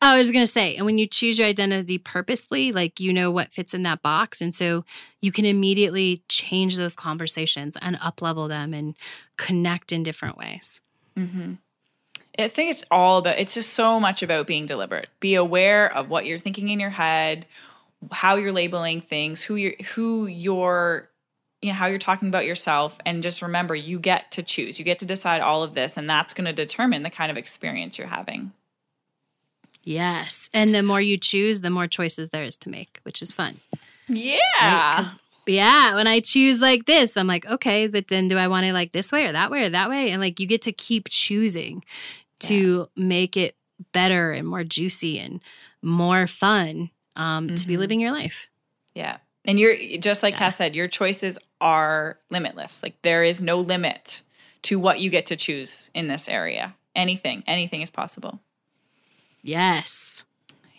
Oh, 0.00 0.10
I 0.10 0.18
was 0.18 0.30
going 0.30 0.46
to 0.46 0.52
say, 0.52 0.76
and 0.76 0.86
when 0.86 0.96
you 0.96 1.08
choose 1.08 1.40
your 1.40 1.48
identity 1.48 1.98
purposely, 1.98 2.70
like 2.70 3.00
you 3.00 3.12
know 3.12 3.32
what 3.32 3.50
fits 3.50 3.74
in 3.74 3.82
that 3.82 4.00
box. 4.00 4.40
And 4.40 4.54
so 4.54 4.84
you 5.20 5.32
can 5.32 5.44
immediately 5.44 6.22
change 6.28 6.76
those 6.76 6.94
conversations 6.94 7.76
and 7.82 7.98
up 8.00 8.22
level 8.22 8.46
them 8.46 8.72
and 8.72 8.94
connect 9.36 9.90
in 9.90 10.04
different 10.04 10.38
ways. 10.38 10.80
Mm-hmm. 11.18 11.54
I 12.38 12.48
think 12.48 12.70
it's 12.70 12.84
all 12.90 13.18
about, 13.18 13.38
it's 13.38 13.54
just 13.54 13.74
so 13.74 13.98
much 13.98 14.22
about 14.22 14.46
being 14.46 14.66
deliberate. 14.66 15.08
Be 15.20 15.34
aware 15.34 15.92
of 15.92 16.08
what 16.08 16.24
you're 16.24 16.38
thinking 16.38 16.68
in 16.68 16.78
your 16.78 16.90
head, 16.90 17.46
how 18.12 18.36
you're 18.36 18.52
labeling 18.52 19.00
things, 19.00 19.42
who 19.42 19.56
you're, 19.56 19.74
who 19.94 20.26
you're, 20.26 21.08
you 21.60 21.70
know, 21.70 21.74
how 21.74 21.86
you're 21.86 21.98
talking 21.98 22.28
about 22.28 22.46
yourself. 22.46 22.96
And 23.04 23.22
just 23.22 23.42
remember, 23.42 23.74
you 23.74 23.98
get 23.98 24.30
to 24.32 24.42
choose, 24.42 24.78
you 24.78 24.84
get 24.84 25.00
to 25.00 25.06
decide 25.06 25.40
all 25.40 25.64
of 25.64 25.74
this, 25.74 25.96
and 25.96 26.08
that's 26.08 26.32
going 26.32 26.44
to 26.44 26.52
determine 26.52 27.02
the 27.02 27.10
kind 27.10 27.30
of 27.30 27.36
experience 27.36 27.98
you're 27.98 28.06
having. 28.06 28.52
Yes. 29.82 30.48
And 30.54 30.74
the 30.74 30.82
more 30.82 31.00
you 31.00 31.18
choose, 31.18 31.60
the 31.60 31.70
more 31.70 31.88
choices 31.88 32.30
there 32.30 32.44
is 32.44 32.56
to 32.58 32.68
make, 32.68 33.00
which 33.02 33.20
is 33.20 33.32
fun. 33.32 33.60
Yeah. 34.06 34.36
Right? 35.02 35.12
Yeah, 35.46 35.94
when 35.94 36.06
I 36.06 36.20
choose 36.20 36.60
like 36.60 36.84
this, 36.84 37.16
I'm 37.16 37.26
like, 37.26 37.46
okay, 37.46 37.86
but 37.86 38.08
then 38.08 38.28
do 38.28 38.36
I 38.36 38.48
want 38.48 38.66
it 38.66 38.74
like 38.74 38.92
this 38.92 39.10
way 39.10 39.24
or 39.24 39.32
that 39.32 39.50
way 39.50 39.64
or 39.64 39.70
that 39.70 39.88
way? 39.88 40.10
And 40.10 40.20
like 40.20 40.38
you 40.38 40.46
get 40.46 40.60
to 40.62 40.72
keep 40.72 41.08
choosing 41.08 41.82
to 42.40 42.88
yeah. 42.94 43.04
make 43.04 43.36
it 43.36 43.56
better 43.92 44.32
and 44.32 44.46
more 44.46 44.64
juicy 44.64 45.18
and 45.18 45.40
more 45.82 46.26
fun 46.26 46.90
um, 47.16 47.46
mm-hmm. 47.46 47.56
to 47.56 47.66
be 47.66 47.74
mm-hmm. 47.74 47.80
living 47.80 48.00
your 48.00 48.12
life. 48.12 48.48
Yeah. 48.94 49.18
And 49.44 49.58
you're 49.58 49.76
just 49.98 50.22
like 50.22 50.34
yeah. 50.34 50.40
Cass 50.40 50.56
said, 50.56 50.74
your 50.76 50.88
choices 50.88 51.38
are 51.60 52.18
limitless. 52.30 52.82
Like 52.82 53.00
there 53.02 53.24
is 53.24 53.40
no 53.40 53.58
limit 53.58 54.22
to 54.62 54.78
what 54.78 55.00
you 55.00 55.10
get 55.10 55.26
to 55.26 55.36
choose 55.36 55.90
in 55.94 56.08
this 56.08 56.28
area. 56.28 56.74
Anything, 56.94 57.44
anything 57.46 57.80
is 57.80 57.90
possible. 57.90 58.40
Yes. 59.42 60.24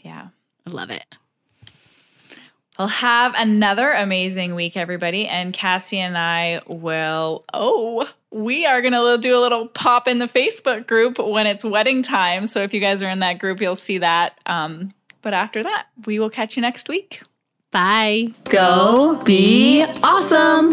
Yeah. 0.03 0.27
I 0.67 0.69
love 0.69 0.89
it. 0.89 1.05
Well, 2.77 2.87
have 2.87 3.33
another 3.35 3.91
amazing 3.91 4.55
week, 4.55 4.77
everybody. 4.77 5.27
And 5.27 5.53
Cassie 5.53 5.99
and 5.99 6.17
I 6.17 6.61
will, 6.65 7.43
oh, 7.53 8.09
we 8.31 8.65
are 8.65 8.81
going 8.81 8.93
to 8.93 9.17
do 9.19 9.37
a 9.37 9.41
little 9.41 9.67
pop 9.67 10.07
in 10.07 10.19
the 10.19 10.25
Facebook 10.25 10.87
group 10.87 11.19
when 11.19 11.47
it's 11.47 11.65
wedding 11.65 12.03
time. 12.03 12.47
So 12.47 12.61
if 12.61 12.73
you 12.73 12.79
guys 12.79 13.01
are 13.01 13.09
in 13.09 13.19
that 13.19 13.39
group, 13.39 13.61
you'll 13.61 13.75
see 13.75 13.99
that. 13.99 14.39
Um, 14.45 14.93
but 15.21 15.33
after 15.33 15.63
that, 15.63 15.87
we 16.05 16.19
will 16.19 16.29
catch 16.29 16.55
you 16.55 16.61
next 16.61 16.89
week. 16.89 17.21
Bye. 17.71 18.33
Go 18.45 19.19
be 19.25 19.83
awesome. 20.03 20.71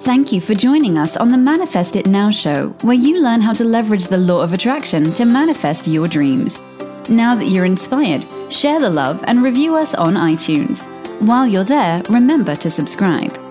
Thank 0.00 0.32
you 0.32 0.40
for 0.40 0.54
joining 0.54 0.96
us 0.96 1.16
on 1.16 1.30
the 1.30 1.36
Manifest 1.36 1.96
It 1.96 2.06
Now 2.06 2.30
show, 2.30 2.68
where 2.82 2.94
you 2.94 3.22
learn 3.22 3.40
how 3.40 3.52
to 3.54 3.64
leverage 3.64 4.06
the 4.06 4.16
law 4.16 4.40
of 4.40 4.52
attraction 4.52 5.12
to 5.14 5.24
manifest 5.24 5.86
your 5.86 6.08
dreams. 6.08 6.58
Now 7.10 7.34
that 7.34 7.46
you're 7.46 7.64
inspired, 7.64 8.24
share 8.50 8.80
the 8.80 8.90
love 8.90 9.24
and 9.26 9.42
review 9.42 9.76
us 9.76 9.94
on 9.94 10.14
iTunes. 10.14 10.82
While 11.20 11.46
you're 11.46 11.64
there, 11.64 12.02
remember 12.08 12.54
to 12.56 12.70
subscribe. 12.70 13.47